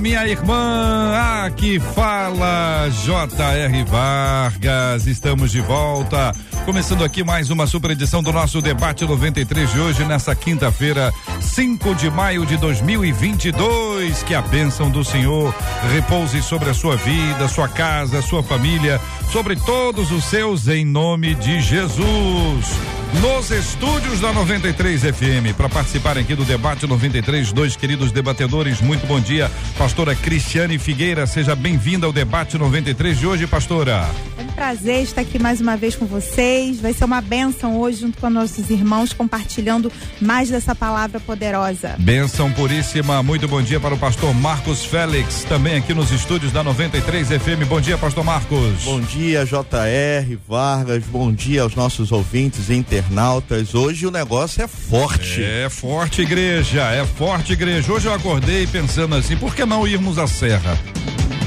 [0.00, 1.44] Minha irmã.
[1.44, 3.84] Aqui fala J.R.
[3.84, 5.06] Vargas.
[5.06, 6.32] Estamos de volta.
[6.64, 11.94] Começando aqui mais uma super edição do nosso debate 93 de hoje, nessa quinta-feira, 5
[11.94, 14.22] de maio de 2022.
[14.22, 15.54] Que a bênção do Senhor
[15.92, 18.98] repouse sobre a sua vida, sua casa, sua família,
[19.30, 25.56] sobre todos os seus, em nome de Jesus nos estúdios da 93 FM.
[25.56, 29.50] Para participar aqui do debate 93, dois queridos debatedores, muito bom dia.
[29.76, 34.08] Pastora Cristiane Figueira, seja bem-vinda ao debate 93 de hoje, pastora.
[34.38, 36.80] É um prazer estar aqui mais uma vez com vocês.
[36.80, 41.96] Vai ser uma benção hoje, junto com nossos irmãos, compartilhando mais dessa palavra poderosa.
[41.98, 43.22] Benção puríssima.
[43.22, 47.66] Muito bom dia para o pastor Marcos Félix, também aqui nos estúdios da 93 FM.
[47.68, 48.84] Bom dia, pastor Marcos.
[48.84, 51.04] Bom dia, JR Vargas.
[51.04, 53.74] Bom dia aos nossos ouvintes e internautas.
[53.74, 55.42] Hoje o negócio é forte.
[55.42, 56.82] É forte, igreja.
[56.82, 57.92] É forte, igreja.
[57.92, 60.78] Hoje eu acordei pensando assim: por que não irmos à Serra?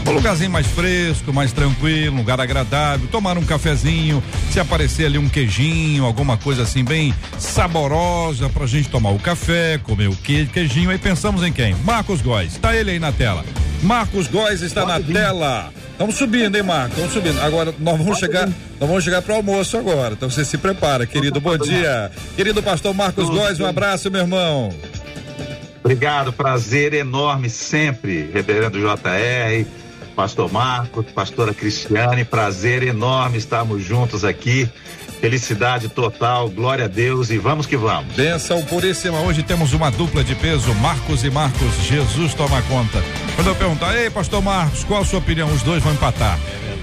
[0.06, 5.18] Um lugarzinho mais fresco, mais tranquilo, um lugar agradável, tomar um cafezinho, se aparecer ali
[5.18, 10.46] um queijinho, alguma coisa assim bem saborosa pra gente tomar o café, comer o que,
[10.48, 10.90] queijinho.
[10.90, 11.74] Aí pensamos em quem?
[11.86, 12.58] Marcos Góes.
[12.58, 13.46] Tá ele aí na tela.
[13.82, 15.72] Marcos Góes está na tela.
[15.92, 16.98] Estamos subindo, hein, Marcos?
[16.98, 17.42] Estamos subindo.
[17.42, 20.14] Agora nós vamos chegar, nós vamos chegar para o almoço agora.
[20.14, 21.40] Então você se prepara, querido.
[21.40, 22.12] Bom dia.
[22.36, 24.74] Querido pastor Marcos Góes, um abraço, meu irmão.
[25.84, 29.66] Obrigado, prazer enorme sempre, reverendo JR,
[30.16, 34.70] pastor Marcos, pastora Cristiane, prazer enorme estarmos juntos aqui.
[35.22, 38.14] Felicidade total, glória a Deus e vamos que vamos.
[38.14, 39.22] Benção puríssima.
[39.22, 41.76] Hoje temos uma dupla de peso, Marcos e Marcos.
[41.88, 43.02] Jesus toma conta.
[43.36, 45.48] Quando eu perguntar, ei, pastor Marcos, qual a sua opinião?
[45.54, 46.38] Os dois vão empatar.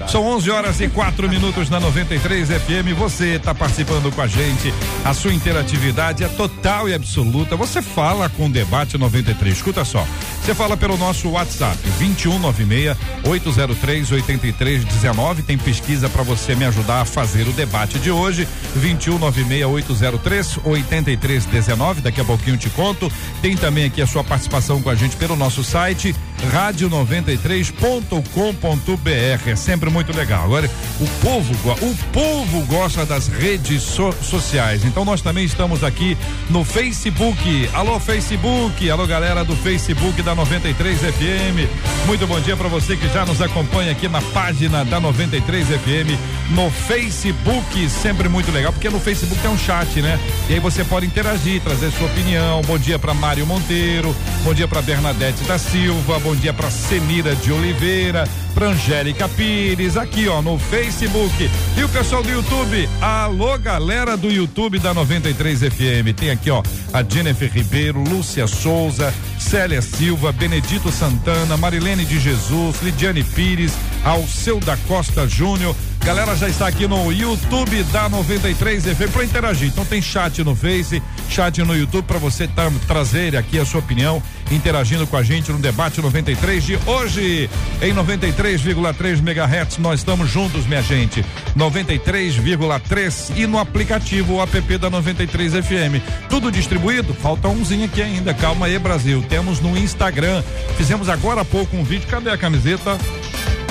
[0.07, 2.97] São 11 horas e 4 minutos na 93 FM.
[2.97, 4.73] Você está participando com a gente.
[5.05, 7.55] A sua interatividade é total e absoluta.
[7.55, 9.55] Você fala com o Debate 93.
[9.55, 10.05] Escuta só.
[10.41, 15.43] Você fala pelo nosso WhatsApp 2196 803 8319.
[15.43, 18.47] Tem pesquisa para você me ajudar a fazer o debate de hoje.
[18.73, 22.01] 2196 803 8319.
[22.01, 23.11] Daqui a pouquinho te conto.
[23.39, 26.15] Tem também aqui a sua participação com a gente pelo nosso site
[26.49, 29.49] rádio93.com.br.
[29.49, 30.45] É sempre muito legal.
[30.45, 30.69] Agora,
[30.99, 34.83] o povo, o povo gosta das redes so, sociais.
[34.83, 36.17] Então nós também estamos aqui
[36.49, 37.69] no Facebook.
[37.73, 42.05] Alô Facebook, alô galera do Facebook da 93 FM.
[42.07, 46.19] Muito bom dia para você que já nos acompanha aqui na página da 93 FM
[46.51, 50.19] no Facebook, sempre muito legal, porque no Facebook tem um chat, né?
[50.49, 52.61] E aí você pode interagir, trazer sua opinião.
[52.63, 57.35] Bom dia para Mário Monteiro, bom dia para Bernadette da Silva, bom dia para Senira
[57.35, 61.49] de Oliveira, para Angélica Pires, aqui ó no Facebook.
[61.77, 66.15] E o pessoal do YouTube, alô galera do YouTube da 93 FM.
[66.15, 66.61] Tem aqui ó
[66.93, 73.73] a Jennifer Ribeiro, Lúcia Souza, Célia Silva, Benedito Santana, Marilene de Jesus, Lidiane Pires,
[74.03, 75.75] Alceu da Costa Júnior.
[76.03, 79.67] Galera já está aqui no YouTube da 93 FM para interagir.
[79.67, 83.81] Então tem chat no Face, chat no YouTube para você tá, trazer aqui a sua
[83.81, 87.47] opinião, interagindo com a gente no debate 93 de hoje.
[87.83, 91.23] Em 93,3 MHz nós estamos juntos, minha gente.
[91.55, 96.01] 93,3 e no aplicativo o app da 93 FM.
[96.27, 97.13] Tudo distribuído?
[97.13, 98.33] Falta umzinho aqui ainda.
[98.33, 99.23] Calma aí, Brasil.
[99.29, 100.41] Temos no Instagram.
[100.77, 102.07] Fizemos agora há pouco um vídeo.
[102.09, 102.97] Cadê a camiseta?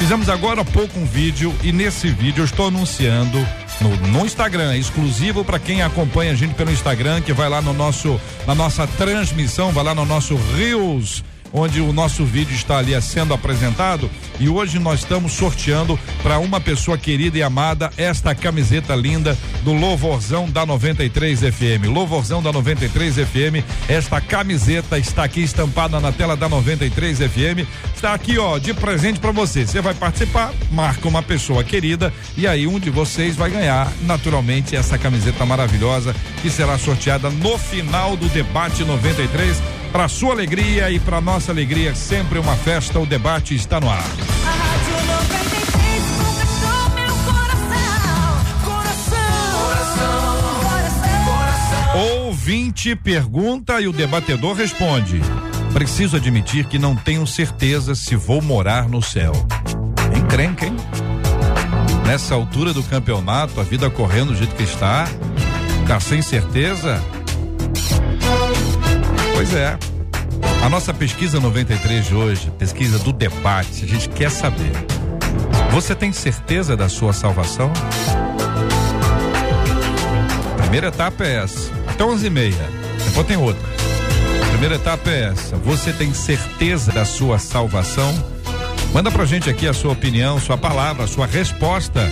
[0.00, 3.38] Fizemos agora há pouco um vídeo e nesse vídeo eu estou anunciando
[3.82, 7.74] no, no Instagram, exclusivo para quem acompanha a gente pelo Instagram, que vai lá no
[7.74, 11.22] nosso, na nossa transmissão, vai lá no nosso Reels
[11.52, 16.60] onde o nosso vídeo está ali sendo apresentado e hoje nós estamos sorteando para uma
[16.60, 21.86] pessoa querida e amada esta camiseta linda do Louvorzão da 93 FM.
[21.86, 27.68] Louvorzão da 93 FM, esta camiseta está aqui estampada na tela da 93 FM.
[27.94, 29.66] Está aqui, ó, de presente para você.
[29.66, 34.74] Você vai participar, marca uma pessoa querida e aí um de vocês vai ganhar naturalmente
[34.74, 40.98] essa camiseta maravilhosa que será sorteada no final do debate 93 para sua alegria e
[40.98, 42.98] para nossa alegria, sempre uma festa.
[42.98, 44.04] O debate está no ar.
[51.94, 55.20] Ouvinte pergunta e o debatedor responde.
[55.72, 59.32] Preciso admitir que não tenho certeza se vou morar no céu.
[60.16, 60.76] Encrenca, hein?
[62.10, 65.08] nessa altura do campeonato, a vida correndo do jeito que está,
[65.86, 67.00] tá sem certeza?
[69.50, 69.76] Pois é.
[70.64, 74.70] A nossa pesquisa 93 de hoje, pesquisa do debate, a gente quer saber.
[75.72, 77.72] Você tem certeza da sua salvação?
[80.56, 82.70] Primeira etapa é essa, até 11 e meia.
[83.04, 83.68] Depois tem outra.
[84.50, 85.56] Primeira etapa é essa.
[85.56, 88.14] Você tem certeza da sua salvação?
[88.94, 92.08] Manda pra gente aqui a sua opinião, sua palavra, sua resposta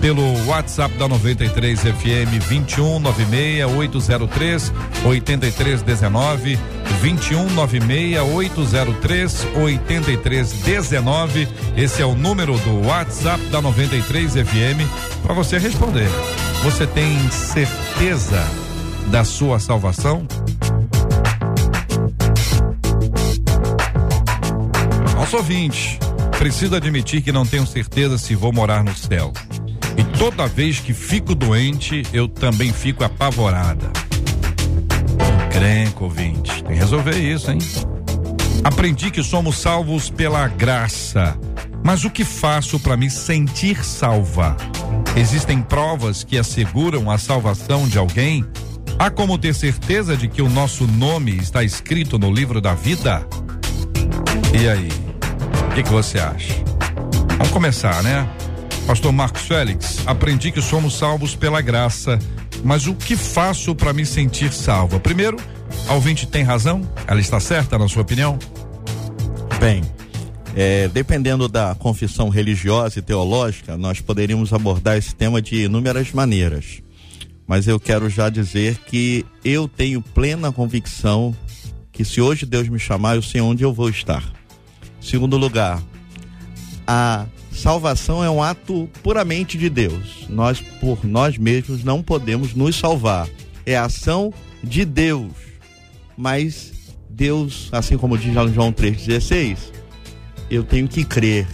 [0.00, 4.72] pelo WhatsApp da 93 FM 21 96 803
[5.04, 6.58] 8319
[7.00, 11.48] 21 96 803 8319.
[11.76, 16.08] Esse é o número do WhatsApp da 93 FM para você responder.
[16.62, 18.44] Você tem certeza
[19.08, 20.26] da sua salvação?
[25.14, 25.98] Nosso ouvinte,
[26.38, 29.32] preciso admitir que não tenho certeza se vou morar no céu.
[29.98, 33.90] E toda vez que fico doente, eu também fico apavorada.
[35.50, 36.62] Crenco, ouvinte.
[36.62, 37.58] Tem que resolver isso, hein?
[38.62, 41.36] Aprendi que somos salvos pela graça.
[41.84, 44.56] Mas o que faço para me sentir salva?
[45.16, 48.44] Existem provas que asseguram a salvação de alguém?
[49.00, 53.26] Há como ter certeza de que o nosso nome está escrito no livro da vida?
[54.56, 54.88] E aí?
[55.70, 56.54] O que, que você acha?
[57.36, 58.28] Vamos começar, né?
[58.88, 62.18] Pastor Marcos Félix, aprendi que somos salvos pela graça,
[62.64, 64.98] mas o que faço para me sentir salva?
[64.98, 65.36] Primeiro,
[65.86, 66.90] a ouvinte tem razão?
[67.06, 68.38] Ela está certa, na sua opinião?
[69.60, 69.82] Bem,
[70.56, 76.80] é, dependendo da confissão religiosa e teológica, nós poderíamos abordar esse tema de inúmeras maneiras.
[77.46, 81.36] Mas eu quero já dizer que eu tenho plena convicção
[81.92, 84.24] que se hoje Deus me chamar, eu sei onde eu vou estar.
[84.98, 85.78] Segundo lugar,
[86.86, 87.26] a
[87.58, 90.26] salvação é um ato puramente de Deus.
[90.28, 93.28] Nós, por nós mesmos, não podemos nos salvar.
[93.66, 94.32] É ação
[94.62, 95.32] de Deus.
[96.16, 96.72] Mas
[97.10, 99.58] Deus, assim como diz João 3,16,
[100.50, 101.46] eu tenho que crer.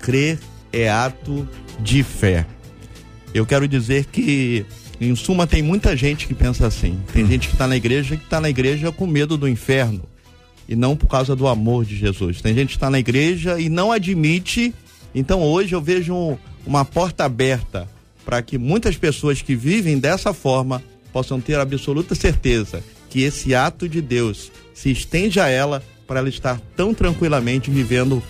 [0.00, 0.38] Crer
[0.72, 1.48] é ato
[1.80, 2.46] de fé.
[3.32, 4.64] Eu quero dizer que,
[5.00, 7.00] em suma, tem muita gente que pensa assim.
[7.12, 10.02] Tem gente que está na igreja que está na igreja com medo do inferno
[10.68, 12.40] e não por causa do amor de Jesus.
[12.40, 14.72] Tem gente que está na igreja e não admite
[15.14, 17.88] então hoje eu vejo um, uma porta aberta
[18.24, 23.88] para que muitas pessoas que vivem dessa forma possam ter absoluta certeza que esse ato
[23.88, 28.22] de Deus se estende a ela para ela estar tão tranquilamente vivendo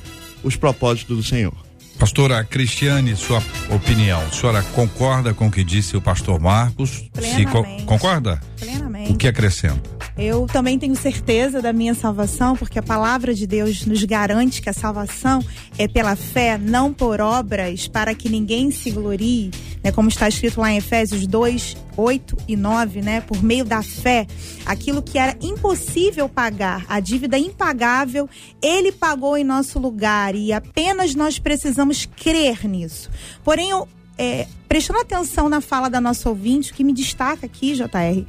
[0.43, 1.55] os propósitos do Senhor.
[1.99, 4.23] Pastora Cristiane, sua opinião.
[4.23, 7.05] A senhora concorda com o que disse o pastor Marcos?
[7.13, 7.37] Plenamente.
[7.37, 8.41] Se co concorda?
[8.59, 9.13] Plenamente.
[9.13, 10.00] O que acrescenta?
[10.21, 14.69] Eu também tenho certeza da minha salvação, porque a palavra de Deus nos garante que
[14.69, 15.43] a salvação
[15.79, 19.51] é pela fé, não por obras, para que ninguém se glorie,
[19.83, 19.91] né?
[19.91, 23.23] Como está escrito lá em Efésios 2, 8 e 9, né?
[23.23, 24.27] Por meio da fé,
[24.67, 28.29] aquilo que era impossível pagar, a dívida impagável,
[28.61, 33.09] ele pagou em nosso lugar e apenas nós precisamos crer nisso.
[33.43, 33.89] Porém, eu
[34.21, 38.27] é, prestando atenção na fala da nossa ouvinte, que me destaca aqui, JR,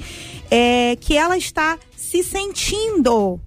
[0.50, 3.38] é que ela está se sentindo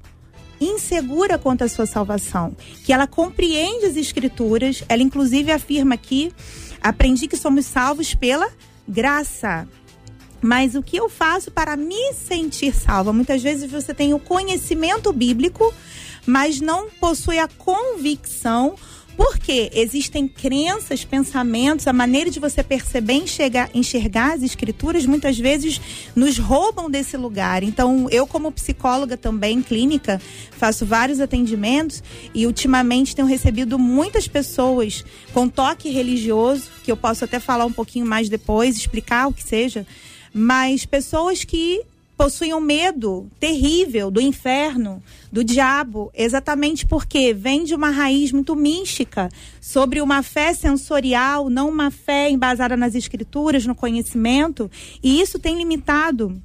[0.60, 2.54] insegura quanto à sua salvação,
[2.84, 6.32] que ela compreende as escrituras, ela inclusive afirma aqui,
[6.82, 8.50] aprendi que somos salvos pela
[8.86, 9.66] graça.
[10.42, 13.10] Mas o que eu faço para me sentir salva?
[13.10, 15.72] Muitas vezes você tem o conhecimento bíblico,
[16.26, 18.76] mas não possui a convicção
[19.16, 25.80] porque existem crenças, pensamentos, a maneira de você perceber, enxergar, enxergar as escrituras, muitas vezes
[26.14, 27.62] nos roubam desse lugar.
[27.62, 30.20] Então, eu, como psicóloga também, clínica,
[30.52, 32.02] faço vários atendimentos
[32.34, 37.72] e ultimamente tenho recebido muitas pessoas com toque religioso, que eu posso até falar um
[37.72, 39.86] pouquinho mais depois, explicar o que seja,
[40.32, 41.82] mas pessoas que
[42.16, 45.02] possuem um medo terrível do inferno,
[45.32, 49.28] do diabo, exatamente porque vem de uma raiz muito mística,
[49.60, 54.70] sobre uma fé sensorial, não uma fé embasada nas escrituras, no conhecimento,
[55.02, 56.40] e isso tem limitado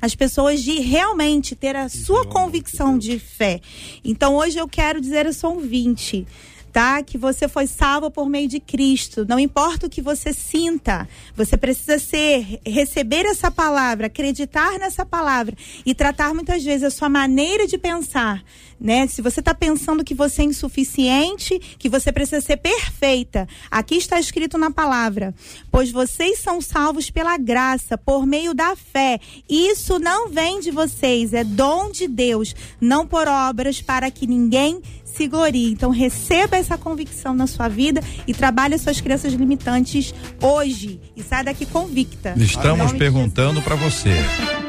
[0.00, 3.60] as pessoas de realmente ter a sua convicção de fé.
[4.04, 6.26] Então hoje eu quero dizer eu sou um 20
[6.72, 7.02] tá?
[7.02, 9.26] Que você foi salvo por meio de Cristo.
[9.28, 15.56] Não importa o que você sinta, você precisa ser, receber essa palavra, acreditar nessa palavra
[15.84, 18.42] e tratar muitas vezes a sua maneira de pensar,
[18.80, 19.06] né?
[19.06, 24.18] Se você está pensando que você é insuficiente, que você precisa ser perfeita, aqui está
[24.18, 25.34] escrito na palavra:
[25.70, 29.18] pois vocês são salvos pela graça, por meio da fé.
[29.48, 34.80] Isso não vem de vocês, é dom de Deus, não por obras para que ninguém
[35.04, 35.72] se glorie.
[35.72, 41.44] Então receba essa convicção na sua vida e trabalhe suas crenças limitantes hoje e saia
[41.44, 42.34] daqui convicta.
[42.36, 44.12] Estamos perguntando para você.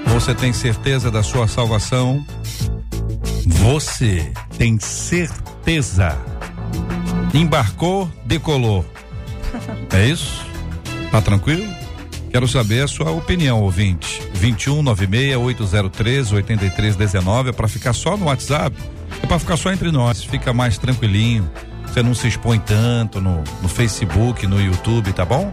[0.07, 2.25] Você tem certeza da sua salvação?
[3.45, 6.17] Você tem certeza?
[7.33, 8.85] Embarcou, decolou.
[9.91, 10.45] É isso?
[11.11, 11.65] Tá tranquilo?
[12.29, 14.21] Quero saber a sua opinião, ouvinte.
[14.33, 18.75] 21 96 803 8319 é para ficar só no WhatsApp.
[19.23, 21.49] É para ficar só entre nós, fica mais tranquilinho.
[21.87, 25.51] Você não se expõe tanto no, no Facebook, no YouTube, tá bom?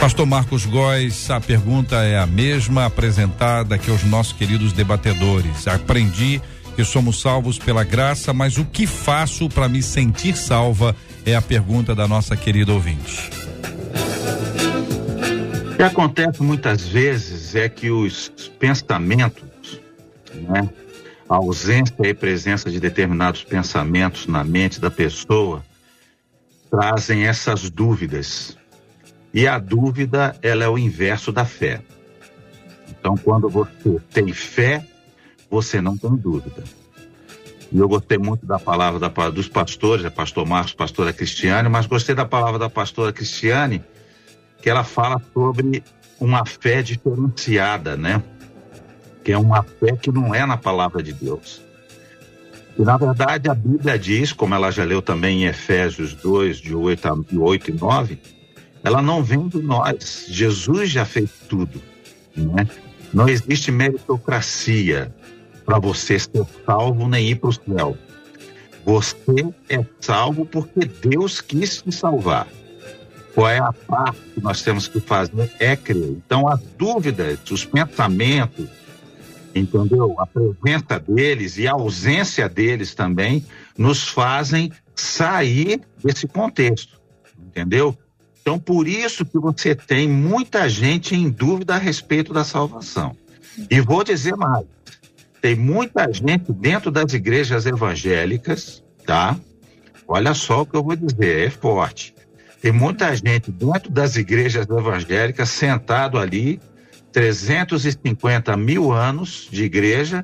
[0.00, 5.66] Pastor Marcos Góes, a pergunta é a mesma apresentada que aos nossos queridos debatedores.
[5.66, 6.40] Aprendi
[6.76, 11.42] que somos salvos pela graça, mas o que faço para me sentir salva é a
[11.42, 13.30] pergunta da nossa querida ouvinte.
[15.72, 19.80] O que acontece muitas vezes é que os pensamentos,
[20.34, 20.68] né,
[21.28, 25.64] a ausência e presença de determinados pensamentos na mente da pessoa
[26.70, 28.56] trazem essas dúvidas.
[29.34, 31.82] E a dúvida, ela é o inverso da fé.
[32.88, 34.86] Então, quando você tem fé,
[35.50, 36.62] você não tem dúvida.
[37.72, 41.86] E eu gostei muito da palavra da, dos pastores, a pastor Marcos, pastora Cristiane, mas
[41.86, 43.82] gostei da palavra da pastora Cristiane,
[44.62, 45.82] que ela fala sobre
[46.20, 48.22] uma fé diferenciada, né?
[49.24, 51.60] Que é uma fé que não é na palavra de Deus.
[52.78, 56.74] E na verdade a Bíblia diz, como ela já leu também em Efésios 2, de
[56.74, 58.18] 8, a, 8 e 9,
[58.84, 60.26] ela não vem de nós.
[60.28, 61.80] Jesus já fez tudo.
[62.36, 62.68] Né?
[63.12, 65.12] Não existe meritocracia
[65.64, 67.96] para você ser salvo nem ir para o céu.
[68.84, 72.46] Você é salvo porque Deus quis te salvar.
[73.34, 75.50] Qual é a parte que nós temos que fazer?
[75.58, 76.10] É crer.
[76.10, 78.68] Então, as dúvidas, os pensamentos,
[79.54, 80.14] entendeu?
[80.18, 83.44] A presença deles e a ausência deles também
[83.76, 87.00] nos fazem sair desse contexto,
[87.38, 87.96] entendeu?
[88.44, 93.16] Então, por isso que você tem muita gente em dúvida a respeito da salvação.
[93.70, 94.66] E vou dizer mais:
[95.40, 99.34] tem muita gente dentro das igrejas evangélicas, tá?
[100.06, 102.14] Olha só o que eu vou dizer, é forte.
[102.60, 106.60] Tem muita gente dentro das igrejas evangélicas sentado ali,
[107.12, 110.22] 350 mil anos de igreja,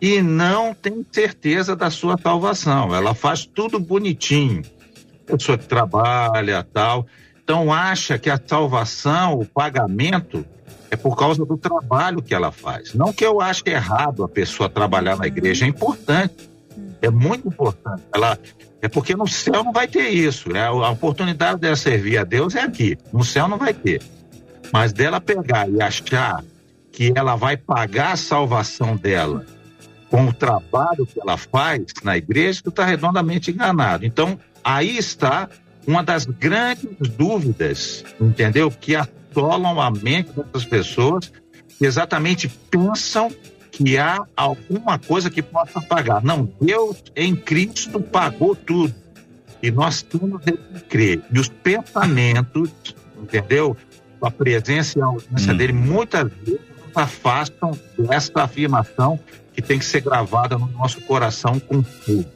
[0.00, 2.94] e não tem certeza da sua salvação.
[2.94, 4.62] Ela faz tudo bonitinho.
[5.26, 7.04] Pessoa que trabalha, tal.
[7.48, 10.44] Então acha que a salvação, o pagamento,
[10.90, 12.92] é por causa do trabalho que ela faz.
[12.92, 16.50] Não que eu ache errado a pessoa trabalhar na igreja, é importante,
[17.00, 18.02] é muito importante.
[18.12, 18.38] Ela
[18.82, 20.54] é porque no céu não vai ter isso.
[20.54, 22.98] É a oportunidade dela servir a Deus é aqui.
[23.10, 24.02] No céu não vai ter.
[24.70, 26.44] Mas dela pegar e achar
[26.92, 29.46] que ela vai pagar a salvação dela
[30.10, 34.04] com o trabalho que ela faz na igreja, tu está redondamente enganado.
[34.04, 35.48] Então, aí está
[35.88, 38.70] uma das grandes dúvidas, entendeu?
[38.70, 41.32] Que a assolam a mente dessas pessoas
[41.78, 43.30] que exatamente pensam
[43.70, 46.22] que há alguma coisa que possa pagar.
[46.24, 48.94] Não, Deus em Cristo pagou tudo.
[49.62, 51.22] E nós temos que crer.
[51.32, 52.70] E os pensamentos,
[53.20, 53.76] entendeu?
[54.20, 55.56] A presença e a ausência hum.
[55.56, 59.18] dele muitas vezes nos afastam dessa afirmação
[59.52, 62.26] que tem que ser gravada no nosso coração com fogo.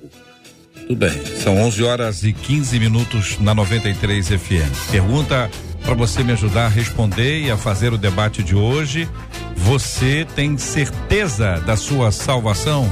[0.86, 1.24] Tudo bem.
[1.42, 4.90] São 11 horas e 15 minutos na 93 FM.
[4.90, 5.50] Pergunta
[5.84, 9.08] para você me ajudar a responder e a fazer o debate de hoje.
[9.56, 12.90] Você tem certeza da sua salvação?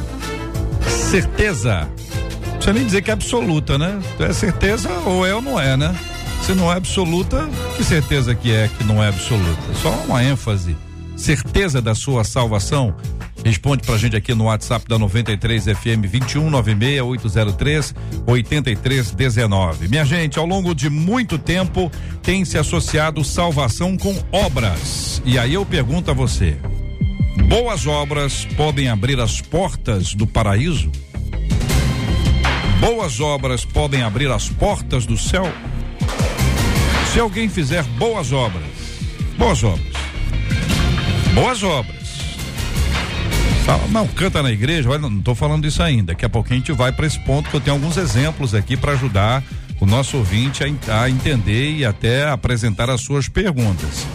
[0.89, 1.89] Certeza.
[2.47, 3.99] Não precisa nem dizer que é absoluta, né?
[4.19, 5.95] É certeza ou é ou não é, né?
[6.43, 9.75] Se não é absoluta, que certeza que é que não é absoluta?
[9.83, 10.77] Só uma ênfase.
[11.21, 12.97] Certeza da sua salvação?
[13.45, 17.95] Responde pra gente aqui no WhatsApp da 93 FM 2196 803
[18.27, 19.89] 8319.
[19.89, 25.21] Minha gente, ao longo de muito tempo tem se associado salvação com obras.
[25.23, 26.57] E aí eu pergunto a você:
[27.51, 30.91] boas obras podem abrir as portas do paraíso?
[32.81, 35.53] Boas obras podem abrir as portas do céu?
[37.13, 38.65] Se alguém fizer boas obras,
[39.37, 40.00] boas obras,
[41.35, 42.01] boas obras
[43.91, 46.13] não, canta na igreja, olha, não estou falando disso ainda.
[46.13, 48.77] Daqui a pouco a gente vai para esse ponto que eu tenho alguns exemplos aqui
[48.77, 49.43] para ajudar
[49.81, 54.07] o nosso ouvinte a, a entender e até apresentar as suas perguntas.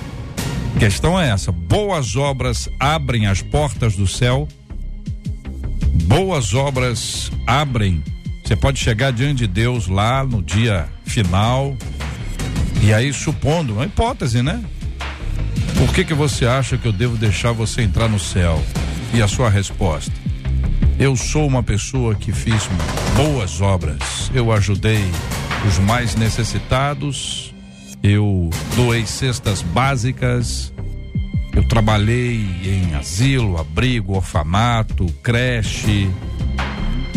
[0.75, 4.47] A questão é essa: boas obras abrem as portas do céu.
[6.03, 8.03] Boas obras abrem.
[8.43, 11.75] Você pode chegar diante de Deus lá no dia final.
[12.83, 14.63] E aí, supondo, uma hipótese, né?
[15.77, 18.61] Por que que você acha que eu devo deixar você entrar no céu?
[19.13, 20.13] E a sua resposta?
[20.97, 22.69] Eu sou uma pessoa que fiz
[23.15, 24.31] boas obras.
[24.33, 25.03] Eu ajudei
[25.67, 27.53] os mais necessitados.
[28.01, 30.73] Eu doei cestas básicas.
[31.53, 36.09] Eu trabalhei em asilo, abrigo, orfanato, creche.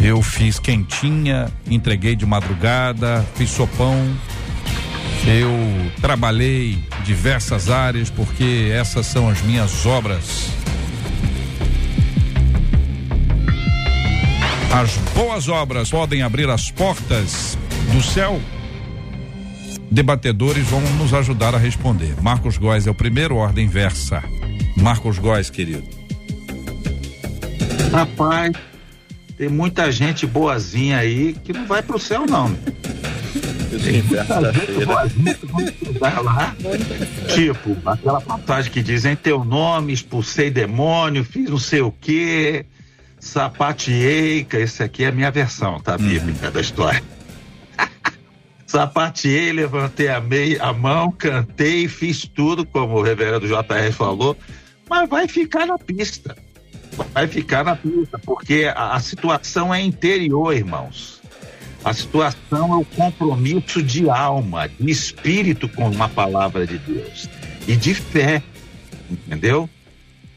[0.03, 3.97] Eu fiz quentinha, entreguei de madrugada, fiz sopão.
[5.31, 5.53] Eu
[6.01, 10.49] trabalhei diversas áreas porque essas são as minhas obras.
[14.73, 17.59] As boas obras podem abrir as portas
[17.93, 18.41] do céu?
[19.91, 22.15] Debatedores vão nos ajudar a responder.
[22.23, 24.23] Marcos Góes é o primeiro ordem versa.
[24.79, 25.85] Marcos Góes, querido.
[27.93, 28.53] Rapaz,
[29.37, 32.57] tem muita gente boazinha aí que não vai pro céu, não.
[37.35, 42.65] Tipo, aquela passagem que diz em teu nome, expulsei demônio, fiz não sei o quê,
[43.21, 46.53] sapateei, que esse aqui é a minha versão, tá, bíblica uhum.
[46.53, 47.03] da história.
[48.67, 54.37] sapateei, levantei a, meia, a mão, cantei, fiz tudo, como o reverendo JR falou,
[54.89, 56.37] mas vai ficar na pista.
[57.13, 61.18] Vai ficar na pista, porque a, a situação é interior, irmãos.
[61.85, 67.29] A situação é o compromisso de alma, de espírito com uma palavra de Deus
[67.67, 68.43] e de fé,
[69.09, 69.69] entendeu?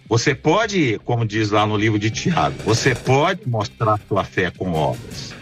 [0.08, 4.74] Você pode, como diz lá no livro de Tiago, você pode mostrar sua fé com
[4.74, 5.34] obras,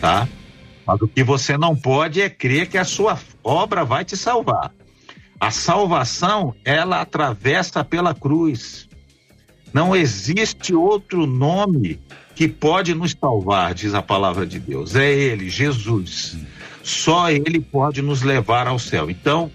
[0.00, 0.28] tá?
[0.86, 4.72] Mas o que você não pode é crer que a sua obra vai te salvar.
[5.38, 8.88] A salvação, ela atravessa pela cruz.
[9.72, 11.98] Não existe outro nome
[12.40, 14.96] que pode nos salvar, diz a palavra de Deus.
[14.96, 16.38] É Ele, Jesus.
[16.82, 19.10] Só Ele pode nos levar ao céu.
[19.10, 19.50] Então,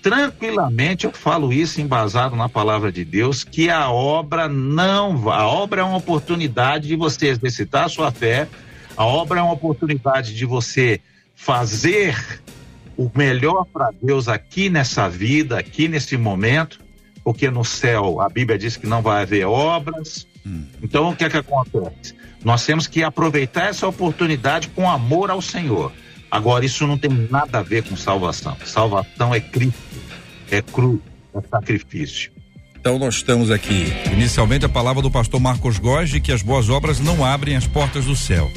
[0.00, 5.40] tranquilamente eu falo isso embasado na palavra de Deus, que a obra não vai.
[5.40, 8.48] A obra é uma oportunidade de você exercitar a sua fé,
[8.96, 11.02] a obra é uma oportunidade de você
[11.34, 12.40] fazer
[12.96, 16.80] o melhor para Deus aqui nessa vida, aqui nesse momento,
[17.22, 20.26] porque no céu a Bíblia diz que não vai haver obras.
[20.46, 20.64] Hum.
[20.82, 22.21] Então o que é que acontece?
[22.44, 25.92] Nós temos que aproveitar essa oportunidade com amor ao Senhor.
[26.30, 28.56] Agora, isso não tem nada a ver com salvação.
[28.64, 29.78] Salvação é Cristo,
[30.50, 31.00] é cruz,
[31.34, 32.32] é sacrifício.
[32.82, 33.92] Então nós estamos aqui.
[34.12, 37.66] Inicialmente a palavra do pastor Marcos Góes de que as boas obras não abrem as
[37.66, 38.50] portas do céu.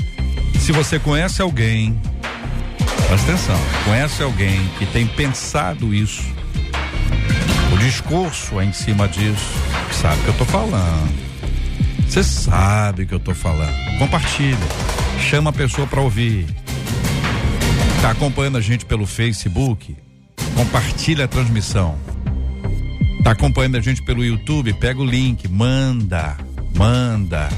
[0.59, 1.99] Se você conhece alguém,
[3.07, 6.23] presta atenção, conhece alguém que tem pensado isso,
[7.71, 9.51] o discurso é em cima disso,
[9.91, 11.34] sabe o que eu estou falando.
[12.07, 13.73] Você sabe o que eu estou falando.
[13.97, 14.57] Compartilha.
[15.29, 16.45] Chama a pessoa para ouvir.
[17.95, 19.95] Está acompanhando a gente pelo Facebook?
[20.55, 21.97] Compartilha a transmissão.
[23.17, 24.73] Está acompanhando a gente pelo YouTube?
[24.73, 26.37] Pega o link, manda,
[26.75, 27.49] manda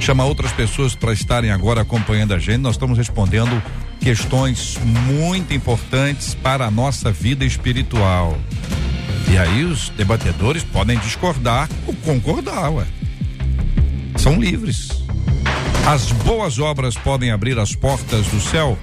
[0.00, 2.58] chama outras pessoas para estarem agora acompanhando a gente.
[2.58, 3.62] Nós estamos respondendo
[4.00, 8.38] questões muito importantes para a nossa vida espiritual.
[9.28, 12.86] E aí os debatedores podem discordar ou concordar, ué.
[14.26, 14.88] São livres.
[15.86, 18.76] As boas obras podem abrir as portas do céu?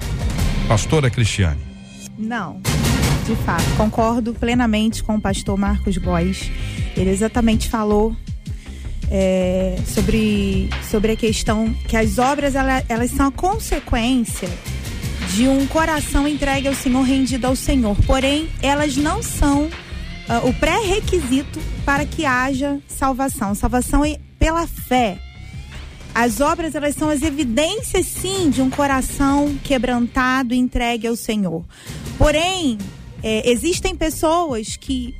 [0.66, 1.60] Pastora Cristiane.
[2.16, 2.62] Não,
[3.26, 6.50] de fato, concordo plenamente com o pastor Marcos Góes.
[6.96, 8.16] Ele exatamente falou
[9.10, 14.48] é, sobre, sobre a questão que as obras elas, elas são a consequência
[15.34, 17.94] de um coração entregue ao Senhor, rendido ao Senhor.
[18.06, 23.54] Porém, elas não são uh, o pré-requisito para que haja salvação.
[23.54, 25.18] Salvação é pela fé.
[26.14, 31.64] As obras, elas são as evidências, sim, de um coração quebrantado e entregue ao Senhor.
[32.16, 32.78] Porém,
[33.20, 35.12] é, existem pessoas que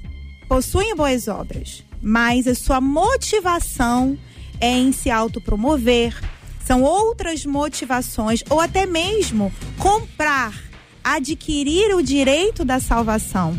[0.49, 4.17] possuem boas obras, mas a sua motivação
[4.61, 6.17] é em se autopromover,
[6.65, 10.55] são outras motivações, ou até mesmo comprar,
[11.03, 13.59] adquirir o direito da salvação.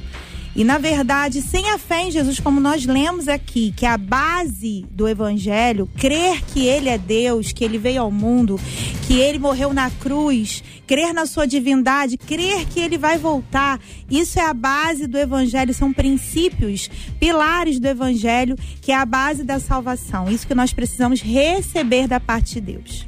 [0.55, 3.97] E na verdade, sem a fé em Jesus, como nós lemos aqui, que é a
[3.97, 8.57] base do evangelho, crer que ele é Deus, que ele veio ao mundo,
[9.05, 14.39] que ele morreu na cruz, crer na sua divindade, crer que ele vai voltar, isso
[14.39, 16.89] é a base do evangelho, são princípios,
[17.19, 20.31] pilares do evangelho, que é a base da salvação.
[20.31, 23.05] Isso que nós precisamos receber da parte de Deus.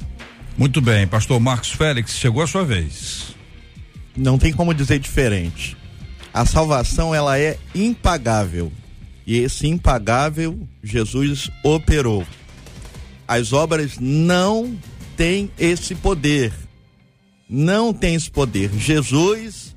[0.54, 3.34] Muito bem, pastor Marcos Félix, chegou a sua vez.
[4.14, 5.77] Não tem como dizer diferente
[6.38, 8.70] a salvação ela é impagável.
[9.26, 12.24] E esse impagável Jesus operou.
[13.26, 14.78] As obras não
[15.16, 16.52] têm esse poder.
[17.50, 18.70] Não tem esse poder.
[18.72, 19.74] Jesus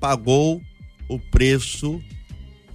[0.00, 0.60] pagou
[1.08, 2.02] o preço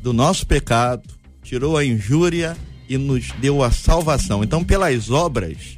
[0.02, 1.04] do nosso pecado,
[1.44, 2.56] tirou a injúria
[2.88, 4.42] e nos deu a salvação.
[4.42, 5.78] Então, pelas obras,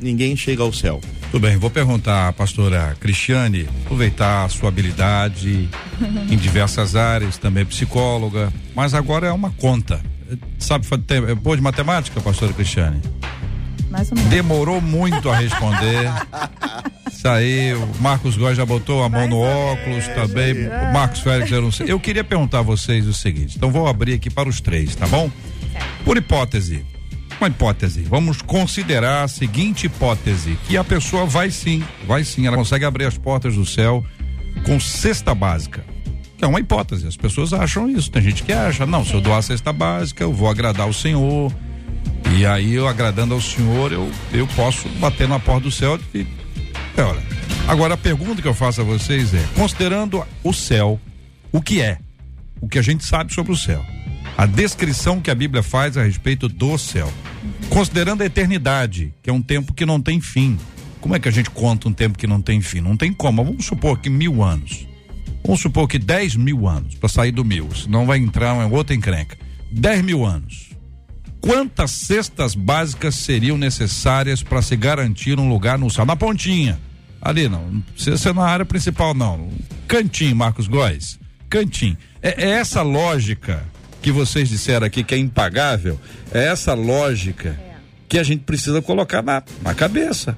[0.00, 1.00] ninguém chega ao céu.
[1.30, 5.68] Tudo bem, vou perguntar à pastora Cristiane, aproveitar a sua habilidade
[6.28, 10.00] em diversas áreas, também psicóloga, mas agora é uma conta.
[10.58, 10.86] Sabe,
[11.28, 13.00] é boa de matemática, pastora Cristiane?
[13.90, 14.30] Mais ou menos.
[14.30, 16.10] Demorou muito a responder.
[17.10, 20.56] Isso aí, o Marcos Góes já botou a mão no óculos é, também.
[20.56, 20.92] É.
[20.92, 21.92] Marcos Félix, eu não sei.
[21.92, 25.06] Eu queria perguntar a vocês o seguinte, então vou abrir aqui para os três, tá
[25.06, 25.30] bom?
[26.04, 26.84] Por hipótese,
[27.40, 32.56] uma hipótese, vamos considerar a seguinte hipótese, que a pessoa vai sim, vai sim, ela
[32.56, 34.04] consegue abrir as portas do céu
[34.64, 35.84] com cesta básica.
[36.36, 39.20] Que é uma hipótese, as pessoas acham isso, tem gente que acha, não, se eu
[39.20, 41.52] doar a cesta básica, eu vou agradar o Senhor,
[42.36, 46.26] e aí eu agradando ao Senhor, eu, eu posso bater na porta do céu e.
[46.96, 47.22] É, olha.
[47.66, 51.00] Agora a pergunta que eu faço a vocês é: considerando o céu,
[51.52, 51.98] o que é?
[52.60, 53.84] O que a gente sabe sobre o céu.
[54.40, 57.12] A descrição que a Bíblia faz a respeito do céu.
[57.68, 60.58] Considerando a eternidade, que é um tempo que não tem fim.
[60.98, 62.80] Como é que a gente conta um tempo que não tem fim?
[62.80, 63.44] Não tem como.
[63.44, 64.86] Vamos supor que mil anos.
[65.44, 67.68] Vamos supor que dez mil anos para sair do mil.
[67.74, 69.36] Senão vai entrar uma outra encrenca.
[69.70, 70.70] Dez mil anos
[71.42, 76.06] quantas cestas básicas seriam necessárias para se garantir um lugar no céu?
[76.06, 76.78] Na pontinha.
[77.20, 79.50] Ali não, não precisa ser na área principal, não.
[79.86, 81.18] Cantinho, Marcos Góes.
[81.50, 81.98] Cantinho.
[82.22, 83.62] É, é essa lógica
[84.00, 85.98] que vocês disseram aqui que é impagável,
[86.32, 87.58] é essa lógica
[88.08, 90.36] que a gente precisa colocar na, na cabeça.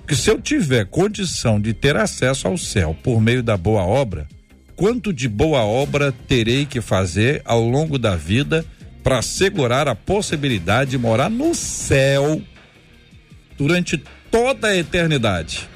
[0.00, 4.26] Porque se eu tiver condição de ter acesso ao céu por meio da boa obra,
[4.74, 8.64] quanto de boa obra terei que fazer ao longo da vida
[9.02, 12.40] para assegurar a possibilidade de morar no céu
[13.58, 15.68] durante toda a eternidade.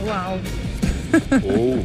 [0.00, 0.40] Uau!
[1.42, 1.84] Oh.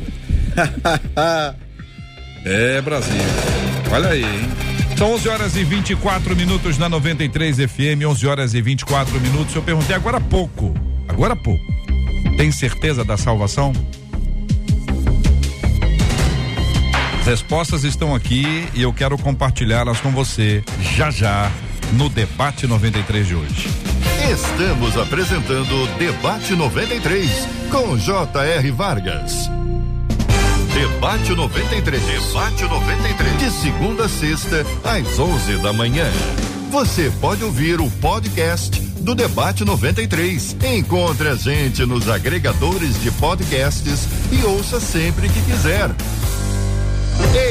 [2.46, 3.59] é Brasil.
[3.92, 4.50] Olha aí, hein?
[4.98, 9.56] São 11 horas e 24 minutos na 93 FM, 11 horas e 24 minutos.
[9.56, 10.74] Eu perguntei agora há pouco,
[11.08, 11.64] agora há pouco.
[12.38, 13.74] Tem certeza da salvação?
[17.30, 21.52] respostas estão aqui e eu quero compartilhá-las com você já já
[21.94, 23.70] no Debate 93 de hoje.
[24.32, 28.72] Estamos apresentando Debate 93 com J.R.
[28.72, 29.59] Vargas.
[30.80, 32.02] Debate 93.
[32.02, 33.38] Debate 93.
[33.38, 36.10] De segunda a sexta, às 11 da manhã.
[36.72, 40.56] Você pode ouvir o podcast do Debate 93.
[40.78, 45.90] Encontre a gente nos agregadores de podcasts e ouça sempre que quiser.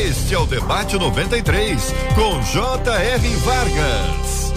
[0.09, 3.29] Este é o Debate 93, com J.R.
[3.45, 4.53] Vargas.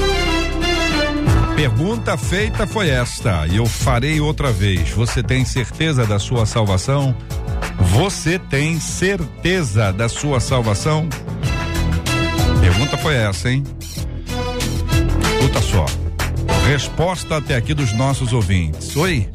[1.57, 4.91] Pergunta feita foi esta, e eu farei outra vez.
[4.91, 7.13] Você tem certeza da sua salvação?
[7.91, 11.09] Você tem certeza da sua salvação?
[12.61, 13.63] Pergunta foi essa, hein?
[15.37, 15.85] Escuta só.
[16.67, 18.95] Resposta até aqui dos nossos ouvintes.
[18.95, 19.29] Oi,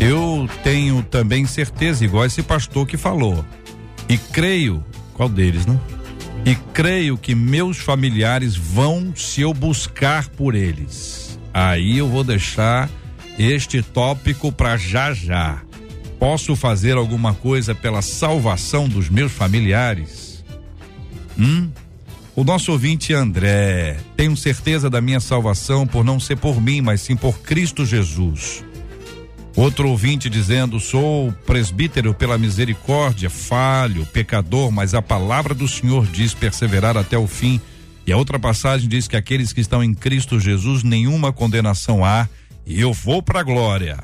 [0.00, 3.44] eu tenho também certeza, igual esse pastor que falou.
[4.08, 5.78] E creio qual deles, né?
[6.46, 11.38] E creio que meus familiares vão se eu buscar por eles.
[11.52, 12.88] Aí eu vou deixar
[13.38, 15.67] este tópico para já já.
[16.18, 20.44] Posso fazer alguma coisa pela salvação dos meus familiares?
[21.38, 21.70] Hum?
[22.34, 27.00] O nosso ouvinte André, tenho certeza da minha salvação por não ser por mim, mas
[27.00, 28.64] sim por Cristo Jesus.
[29.56, 36.32] Outro ouvinte dizendo: Sou presbítero pela misericórdia, falho, pecador, mas a palavra do Senhor diz
[36.32, 37.60] perseverar até o fim.
[38.06, 42.28] E a outra passagem diz que aqueles que estão em Cristo Jesus, nenhuma condenação há,
[42.64, 43.98] e eu vou para a glória.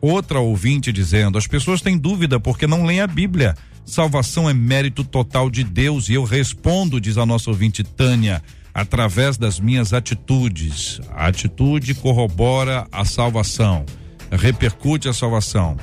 [0.00, 3.54] Outra ouvinte dizendo: As pessoas têm dúvida porque não leem a Bíblia.
[3.84, 8.42] Salvação é mérito total de Deus, e eu respondo, diz a nossa ouvinte Tânia,
[8.74, 11.00] através das minhas atitudes.
[11.12, 13.86] A atitude corrobora a salvação
[14.30, 15.76] repercute a salvação.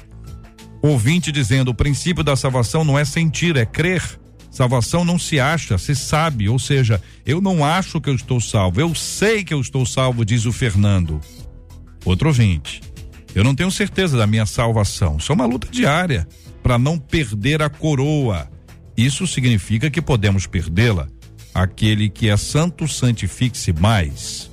[0.81, 4.03] Ouvinte dizendo: o princípio da salvação não é sentir, é crer.
[4.51, 6.47] Salvação não se acha, se sabe.
[6.47, 10.25] Ou seja, eu não acho que eu estou salvo, eu sei que eu estou salvo,
[10.25, 11.21] diz o Fernando.
[12.05, 12.81] Outro ouvinte:
[13.35, 15.17] eu não tenho certeza da minha salvação.
[15.17, 16.27] Isso é uma luta diária
[16.61, 18.49] para não perder a coroa.
[18.95, 21.07] Isso significa que podemos perdê-la.
[21.53, 24.49] Aquele que é santo, santifique-se mais.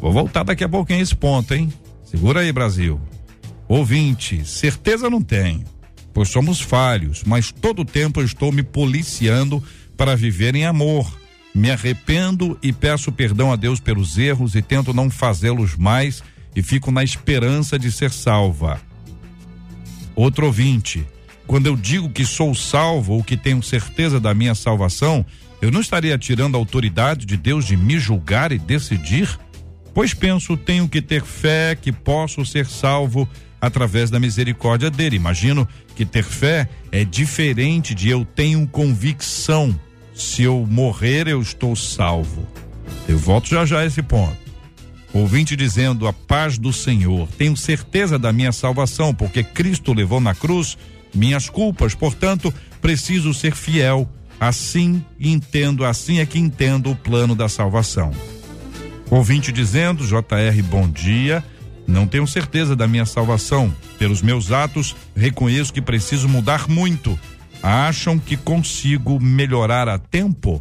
[0.00, 1.72] Vou voltar daqui a pouquinho a esse ponto, hein?
[2.04, 3.00] Segura aí, Brasil.
[3.66, 5.64] Ouvinte, certeza não tenho,
[6.12, 9.62] pois somos falhos, mas todo tempo eu estou me policiando
[9.96, 11.10] para viver em amor.
[11.54, 16.22] Me arrependo e peço perdão a Deus pelos erros e tento não fazê-los mais
[16.54, 18.80] e fico na esperança de ser salva.
[20.14, 21.06] Outro ouvinte,
[21.46, 25.24] quando eu digo que sou salvo ou que tenho certeza da minha salvação,
[25.60, 29.38] eu não estaria tirando a autoridade de Deus de me julgar e decidir?
[29.92, 33.28] Pois penso, tenho que ter fé que posso ser salvo
[33.60, 35.16] através da misericórdia dele.
[35.16, 39.78] Imagino que ter fé é diferente de eu tenho convicção.
[40.14, 42.46] Se eu morrer, eu estou salvo.
[43.08, 44.43] Eu volto já já a esse ponto.
[45.14, 47.28] Ouvinte dizendo: A paz do Senhor.
[47.38, 50.76] Tenho certeza da minha salvação, porque Cristo levou na cruz
[51.14, 51.94] minhas culpas.
[51.94, 54.10] Portanto, preciso ser fiel.
[54.40, 58.10] Assim entendo, assim é que entendo o plano da salvação.
[59.08, 61.42] Ouvinte dizendo: JR, bom dia.
[61.86, 63.72] Não tenho certeza da minha salvação.
[63.98, 67.16] Pelos meus atos, reconheço que preciso mudar muito.
[67.62, 70.60] Acham que consigo melhorar a tempo?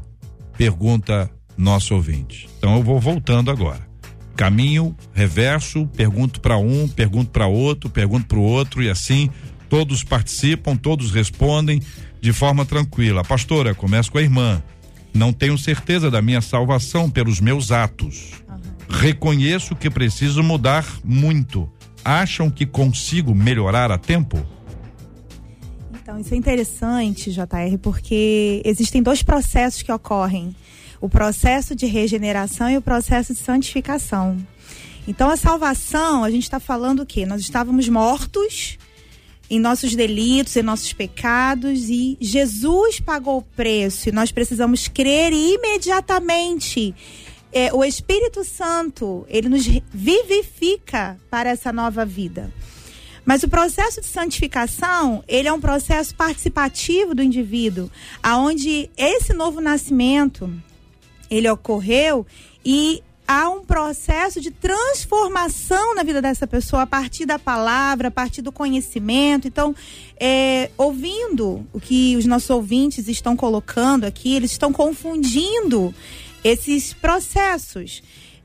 [0.55, 2.47] Pergunta nosso ouvinte.
[2.59, 3.92] Então eu vou voltando agora.
[4.35, 9.29] Caminho, reverso, pergunto para um, pergunto para outro, pergunto para o outro e assim
[9.69, 11.81] todos participam, todos respondem
[12.21, 13.23] de forma tranquila.
[13.23, 14.61] Pastora, começo com a irmã.
[15.13, 18.33] Não tenho certeza da minha salvação pelos meus atos.
[18.47, 18.57] Uhum.
[18.87, 21.67] Reconheço que preciso mudar muito.
[22.05, 24.45] Acham que consigo melhorar a tempo?
[26.01, 30.55] Então, isso é interessante, JR, porque existem dois processos que ocorrem
[31.03, 34.37] o processo de regeneração e o processo de santificação.
[35.05, 37.25] Então, a salvação, a gente está falando o quê?
[37.25, 38.77] Nós estávamos mortos
[39.49, 45.33] em nossos delitos, em nossos pecados, e Jesus pagou o preço, e nós precisamos crer
[45.33, 46.95] imediatamente.
[47.51, 52.49] É, o Espírito Santo, ele nos vivifica para essa nova vida.
[53.25, 57.91] Mas o processo de santificação, ele é um processo participativo do indivíduo,
[58.23, 60.49] aonde esse novo nascimento,
[61.29, 62.25] ele ocorreu
[62.65, 68.11] e há um processo de transformação na vida dessa pessoa a partir da palavra, a
[68.11, 69.47] partir do conhecimento.
[69.47, 69.75] Então,
[70.19, 75.93] é, ouvindo o que os nossos ouvintes estão colocando aqui, eles estão confundindo
[76.43, 78.03] esses processos.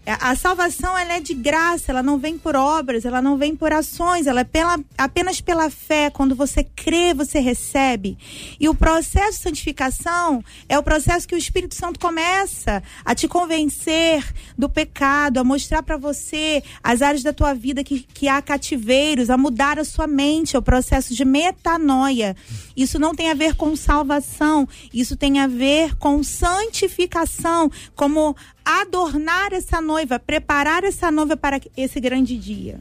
[0.09, 3.55] É, a salvação ela é de graça, ela não vem por obras, ela não vem
[3.55, 6.09] por ações, ela é pela, apenas pela fé.
[6.09, 8.17] Quando você crê, você recebe.
[8.59, 13.29] E o processo de santificação é o processo que o Espírito Santo começa a te
[13.29, 14.25] convencer
[14.57, 19.29] do pecado, a mostrar para você as áreas da tua vida que, que há cativeiros,
[19.29, 20.57] a mudar a sua mente.
[20.57, 22.35] É o processo de metanoia.
[22.75, 28.35] Isso não tem a ver com salvação, isso tem a ver com santificação, como
[28.69, 32.79] adornar essa noiva, preparar essa noiva para esse grande dia.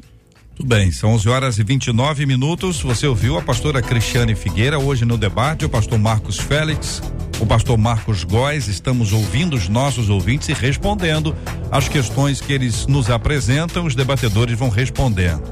[0.53, 2.81] Tudo bem, são 11 horas e 29 minutos.
[2.81, 7.01] Você ouviu a pastora Cristiane Figueira hoje no debate, o pastor Marcos Félix,
[7.39, 8.67] o pastor Marcos Góes.
[8.67, 11.33] Estamos ouvindo os nossos ouvintes e respondendo
[11.71, 13.85] as questões que eles nos apresentam.
[13.85, 15.43] Os debatedores vão respondendo.